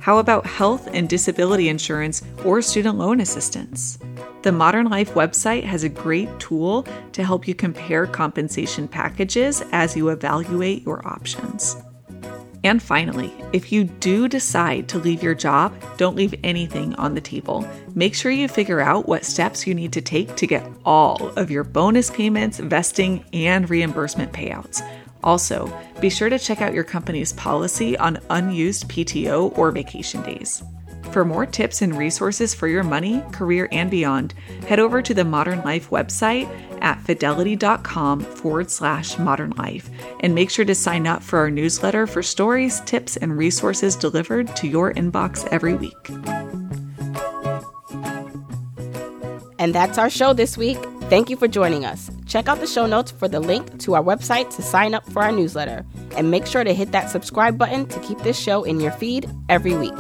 How 0.08 0.20
about 0.20 0.46
health 0.46 0.88
and 0.94 1.10
disability 1.10 1.68
insurance 1.68 2.24
or 2.46 2.62
student 2.62 2.98
loan 2.98 3.20
assistance? 3.20 4.00
The 4.42 4.54
Modern 4.54 4.88
Life 4.88 5.16
website 5.16 5.66
has 5.66 5.84
a 5.84 5.90
great 5.90 6.30
tool 6.40 6.88
to 7.12 7.26
help 7.26 7.46
you 7.46 7.54
compare 7.54 8.08
compensation 8.08 8.88
packages 8.88 9.62
as 9.74 9.98
you 9.98 10.08
evaluate 10.08 10.86
your 10.86 11.06
options. 11.06 11.76
And 12.64 12.82
finally, 12.82 13.34
if 13.52 13.70
you 13.74 13.84
do 13.84 14.30
decide 14.30 14.88
to 14.88 14.98
leave 14.98 15.22
your 15.22 15.36
job, 15.36 15.74
don't 15.98 16.16
leave 16.16 16.36
anything 16.42 16.96
on 16.96 17.14
the 17.14 17.20
table. 17.20 17.68
Make 17.94 18.16
sure 18.16 18.32
you 18.32 18.48
figure 18.48 18.80
out 18.80 19.10
what 19.10 19.26
steps 19.26 19.68
you 19.68 19.76
need 19.76 19.92
to 19.92 20.02
take 20.02 20.38
to 20.38 20.48
get 20.48 20.66
all 20.86 21.34
of 21.36 21.52
your 21.52 21.66
bonus 21.66 22.10
payments, 22.10 22.60
vesting, 22.60 23.26
and 23.34 23.70
reimbursement 23.70 24.32
payouts. 24.32 24.82
Also, 25.24 25.72
be 26.00 26.10
sure 26.10 26.30
to 26.30 26.40
check 26.40 26.62
out 26.62 26.74
your 26.74 26.84
company's 26.84 27.34
policy 27.34 27.98
on 27.98 28.20
unused 28.30 28.88
PTO 28.88 29.58
or 29.58 29.72
vacation 29.72 30.22
days. 30.24 30.64
For 31.12 31.24
more 31.24 31.46
tips 31.46 31.82
and 31.82 31.98
resources 31.98 32.54
for 32.54 32.68
your 32.68 32.84
money, 32.84 33.24
career, 33.32 33.68
and 33.72 33.90
beyond, 33.90 34.34
head 34.68 34.80
over 34.80 35.02
to 35.02 35.14
the 35.14 35.24
Modern 35.24 35.62
Life 35.64 35.90
website 35.90 36.48
at 36.82 37.02
fidelity.com 37.02 38.20
forward 38.20 38.70
slash 38.70 39.18
modern 39.18 39.52
life 39.52 39.90
and 40.20 40.36
make 40.36 40.50
sure 40.50 40.66
to 40.66 40.76
sign 40.76 41.08
up 41.08 41.24
for 41.24 41.40
our 41.40 41.50
newsletter 41.50 42.08
for 42.08 42.22
stories, 42.22 42.82
tips, 42.82 43.18
and 43.18 43.38
resources 43.38 43.96
delivered 43.96 44.56
to 44.58 44.68
your 44.68 44.94
inbox 44.94 45.48
every 45.48 45.76
week. 45.76 46.10
And 49.60 49.74
that's 49.74 49.98
our 49.98 50.10
show 50.10 50.34
this 50.34 50.58
week. 50.58 50.78
Thank 51.10 51.30
you 51.30 51.38
for 51.38 51.48
joining 51.48 51.86
us. 51.86 52.12
Check 52.28 52.50
out 52.50 52.60
the 52.60 52.68
show 52.68 52.86
notes 52.86 53.12
for 53.12 53.28
the 53.28 53.40
link 53.40 53.80
to 53.80 53.96
our 53.96 54.04
website 54.04 54.54
to 54.56 54.62
sign 54.62 54.94
up 54.94 55.10
for 55.12 55.24
our 55.24 55.32
newsletter. 55.32 55.86
And 56.16 56.30
make 56.30 56.46
sure 56.46 56.64
to 56.64 56.74
hit 56.74 56.92
that 56.92 57.10
subscribe 57.10 57.58
button 57.58 57.86
to 57.88 58.00
keep 58.02 58.20
this 58.20 58.38
show 58.38 58.64
in 58.64 58.80
your 58.80 58.92
feed 58.92 59.30
every 59.50 59.76
week. 59.76 59.94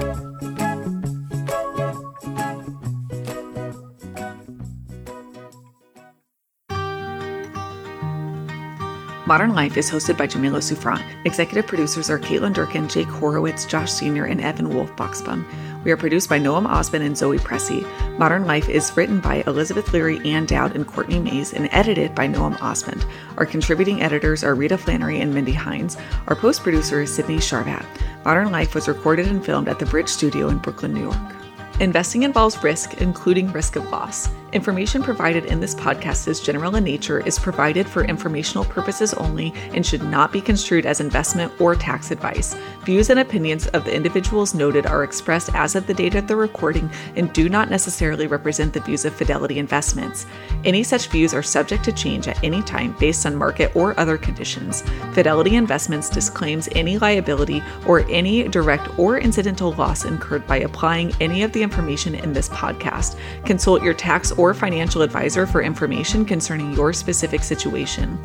Modern 9.27 9.53
Life 9.53 9.75
is 9.75 9.91
hosted 9.91 10.17
by 10.17 10.25
Jamila 10.25 10.59
Souffrant. 10.59 11.03
Executive 11.25 11.67
producers 11.67 12.09
are 12.09 12.17
Caitlin 12.17 12.53
Durkin, 12.53 12.87
Jake 12.87 13.07
Horowitz, 13.07 13.65
Josh 13.65 13.91
Sr., 13.91 14.23
and 14.23 14.39
Evan 14.39 14.69
Wolf 14.73 14.89
Boxbaum. 14.95 15.45
We 15.83 15.91
are 15.91 15.97
produced 15.97 16.29
by 16.29 16.39
Noam 16.39 16.67
Osmond 16.67 17.05
and 17.05 17.17
Zoe 17.17 17.37
Pressey. 17.37 17.85
Modern 18.17 18.45
Life 18.45 18.67
is 18.67 18.95
written 18.97 19.19
by 19.19 19.43
Elizabeth 19.47 19.93
Leary, 19.93 20.19
Ann 20.29 20.45
Dowd, 20.45 20.75
and 20.75 20.85
Courtney 20.85 21.19
Mays, 21.19 21.53
and 21.53 21.69
edited 21.71 22.13
by 22.13 22.27
Noam 22.27 22.61
Osmond. 22.61 23.05
Our 23.37 23.45
contributing 23.45 24.01
editors 24.01 24.43
are 24.43 24.55
Rita 24.55 24.77
Flannery 24.77 25.21
and 25.21 25.33
Mindy 25.33 25.53
Hines. 25.53 25.95
Our 26.27 26.35
post 26.35 26.63
producer 26.63 27.01
is 27.01 27.13
Sydney 27.13 27.37
Sharvat. 27.37 27.85
Modern 28.25 28.51
Life 28.51 28.75
was 28.75 28.87
recorded 28.87 29.27
and 29.27 29.45
filmed 29.45 29.69
at 29.69 29.79
the 29.79 29.85
Bridge 29.85 30.09
Studio 30.09 30.49
in 30.49 30.57
Brooklyn, 30.57 30.93
New 30.93 31.03
York. 31.03 31.46
Investing 31.79 32.23
involves 32.23 32.63
risk, 32.63 32.95
including 33.01 33.51
risk 33.51 33.75
of 33.75 33.87
loss. 33.91 34.29
Information 34.53 35.03
provided 35.03 35.45
in 35.45 35.59
this 35.59 35.75
podcast 35.75 36.27
is 36.27 36.39
general 36.39 36.75
in 36.75 36.83
nature, 36.83 37.19
is 37.19 37.37
provided 37.37 37.87
for 37.87 38.03
informational 38.03 38.65
purposes 38.65 39.13
only, 39.15 39.53
and 39.73 39.85
should 39.85 40.01
not 40.01 40.31
be 40.31 40.41
construed 40.41 40.87
as 40.87 40.99
investment 40.99 41.51
or 41.61 41.75
tax 41.75 42.09
advice. 42.09 42.55
Views 42.83 43.11
and 43.11 43.19
opinions 43.19 43.67
of 43.67 43.83
the 43.83 43.93
individuals 43.93 44.55
noted 44.55 44.87
are 44.87 45.03
expressed 45.03 45.53
as 45.53 45.75
of 45.75 45.85
the 45.85 45.93
date 45.93 46.15
of 46.15 46.27
the 46.27 46.35
recording 46.35 46.89
and 47.15 47.31
do 47.33 47.49
not 47.49 47.69
necessarily 47.69 48.25
represent 48.25 48.73
the 48.73 48.79
views 48.79 49.05
of 49.05 49.13
Fidelity 49.13 49.59
Investments. 49.59 50.25
Any 50.63 50.81
such 50.81 51.09
views 51.09 51.33
are 51.33 51.43
subject 51.43 51.83
to 51.83 51.91
change 51.91 52.27
at 52.27 52.41
any 52.43 52.63
time 52.63 52.95
based 52.99 53.25
on 53.25 53.35
market 53.35 53.75
or 53.75 53.99
other 53.99 54.17
conditions. 54.17 54.81
Fidelity 55.11 55.55
Investments 55.55 56.09
disclaims 56.09 56.69
any 56.71 56.97
liability 56.97 57.61
or 57.85 57.99
any 58.09 58.47
direct 58.47 58.97
or 58.97 59.19
incidental 59.19 59.73
loss 59.73 60.05
incurred 60.05 60.47
by 60.47 60.57
applying 60.59 61.13
any 61.19 61.43
of 61.43 61.51
the 61.51 61.66
information 61.67 62.15
in 62.15 62.31
this 62.31 62.47
podcast. 62.47 63.19
Consult 63.43 63.83
your 63.83 63.93
tax 63.93 64.31
or 64.31 64.53
financial 64.53 65.01
advisor 65.01 65.45
for 65.45 65.61
information 65.61 66.23
concerning 66.23 66.73
your 66.73 66.93
specific 66.93 67.43
situation. 67.43 68.17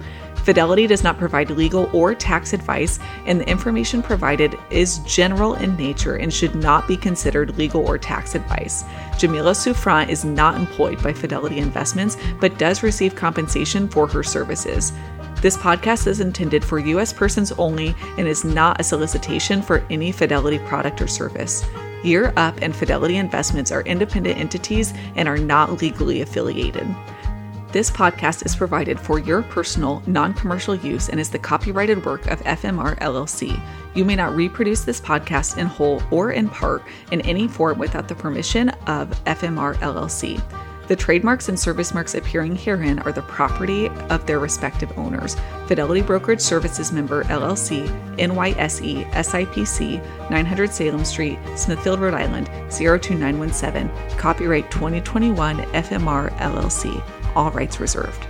Fidelity 0.44 0.86
does 0.86 1.02
not 1.02 1.18
provide 1.18 1.50
legal 1.50 1.90
or 1.92 2.14
tax 2.14 2.52
advice, 2.52 3.00
and 3.26 3.40
the 3.40 3.48
information 3.48 4.00
provided 4.00 4.56
is 4.70 4.98
general 5.00 5.54
in 5.54 5.76
nature 5.76 6.16
and 6.16 6.32
should 6.32 6.54
not 6.54 6.86
be 6.86 6.96
considered 6.96 7.58
legal 7.58 7.84
or 7.86 7.98
tax 7.98 8.36
advice. 8.36 8.84
Jamila 9.18 9.54
Souffrant 9.54 10.08
is 10.08 10.24
not 10.24 10.56
employed 10.56 11.02
by 11.02 11.12
Fidelity 11.12 11.58
Investments 11.58 12.16
but 12.40 12.58
does 12.58 12.84
receive 12.84 13.16
compensation 13.16 13.88
for 13.88 14.06
her 14.06 14.22
services. 14.22 14.92
This 15.42 15.56
podcast 15.56 16.06
is 16.06 16.20
intended 16.20 16.64
for 16.64 16.78
U.S. 16.78 17.12
persons 17.12 17.50
only 17.52 17.96
and 18.16 18.28
is 18.28 18.44
not 18.44 18.80
a 18.80 18.84
solicitation 18.84 19.60
for 19.60 19.84
any 19.90 20.12
Fidelity 20.12 20.60
product 20.60 21.02
or 21.02 21.08
service. 21.08 21.64
Year 22.04 22.32
Up 22.36 22.58
and 22.62 22.74
Fidelity 22.74 23.16
Investments 23.16 23.70
are 23.70 23.82
independent 23.82 24.38
entities 24.38 24.92
and 25.16 25.28
are 25.28 25.38
not 25.38 25.80
legally 25.80 26.20
affiliated. 26.20 26.86
This 27.72 27.90
podcast 27.90 28.44
is 28.44 28.54
provided 28.54 29.00
for 29.00 29.18
your 29.18 29.42
personal, 29.42 30.02
non 30.06 30.34
commercial 30.34 30.74
use 30.74 31.08
and 31.08 31.18
is 31.18 31.30
the 31.30 31.38
copyrighted 31.38 32.04
work 32.04 32.26
of 32.26 32.40
FMR 32.40 32.98
LLC. 32.98 33.58
You 33.94 34.04
may 34.04 34.14
not 34.14 34.36
reproduce 34.36 34.82
this 34.82 35.00
podcast 35.00 35.56
in 35.56 35.66
whole 35.66 36.02
or 36.10 36.32
in 36.32 36.50
part 36.50 36.82
in 37.12 37.22
any 37.22 37.48
form 37.48 37.78
without 37.78 38.08
the 38.08 38.14
permission 38.14 38.68
of 38.86 39.08
FMR 39.24 39.76
LLC. 39.76 40.42
The 40.92 40.96
trademarks 40.96 41.48
and 41.48 41.58
service 41.58 41.94
marks 41.94 42.14
appearing 42.14 42.54
herein 42.54 42.98
are 42.98 43.12
the 43.12 43.22
property 43.22 43.88
of 44.10 44.26
their 44.26 44.38
respective 44.38 44.92
owners. 44.98 45.36
Fidelity 45.66 46.02
Brokerage 46.02 46.42
Services 46.42 46.92
Member 46.92 47.24
LLC, 47.24 47.88
NYSE 48.18 49.10
SIPC, 49.12 50.28
900 50.28 50.70
Salem 50.70 51.06
Street, 51.06 51.38
Smithfield, 51.56 51.98
Rhode 51.98 52.12
Island, 52.12 52.48
02917. 52.70 53.90
Copyright 54.18 54.70
2021 54.70 55.56
FMR 55.56 56.30
LLC 56.36 57.02
all 57.34 57.50
rights 57.52 57.80
reserved. 57.80 58.26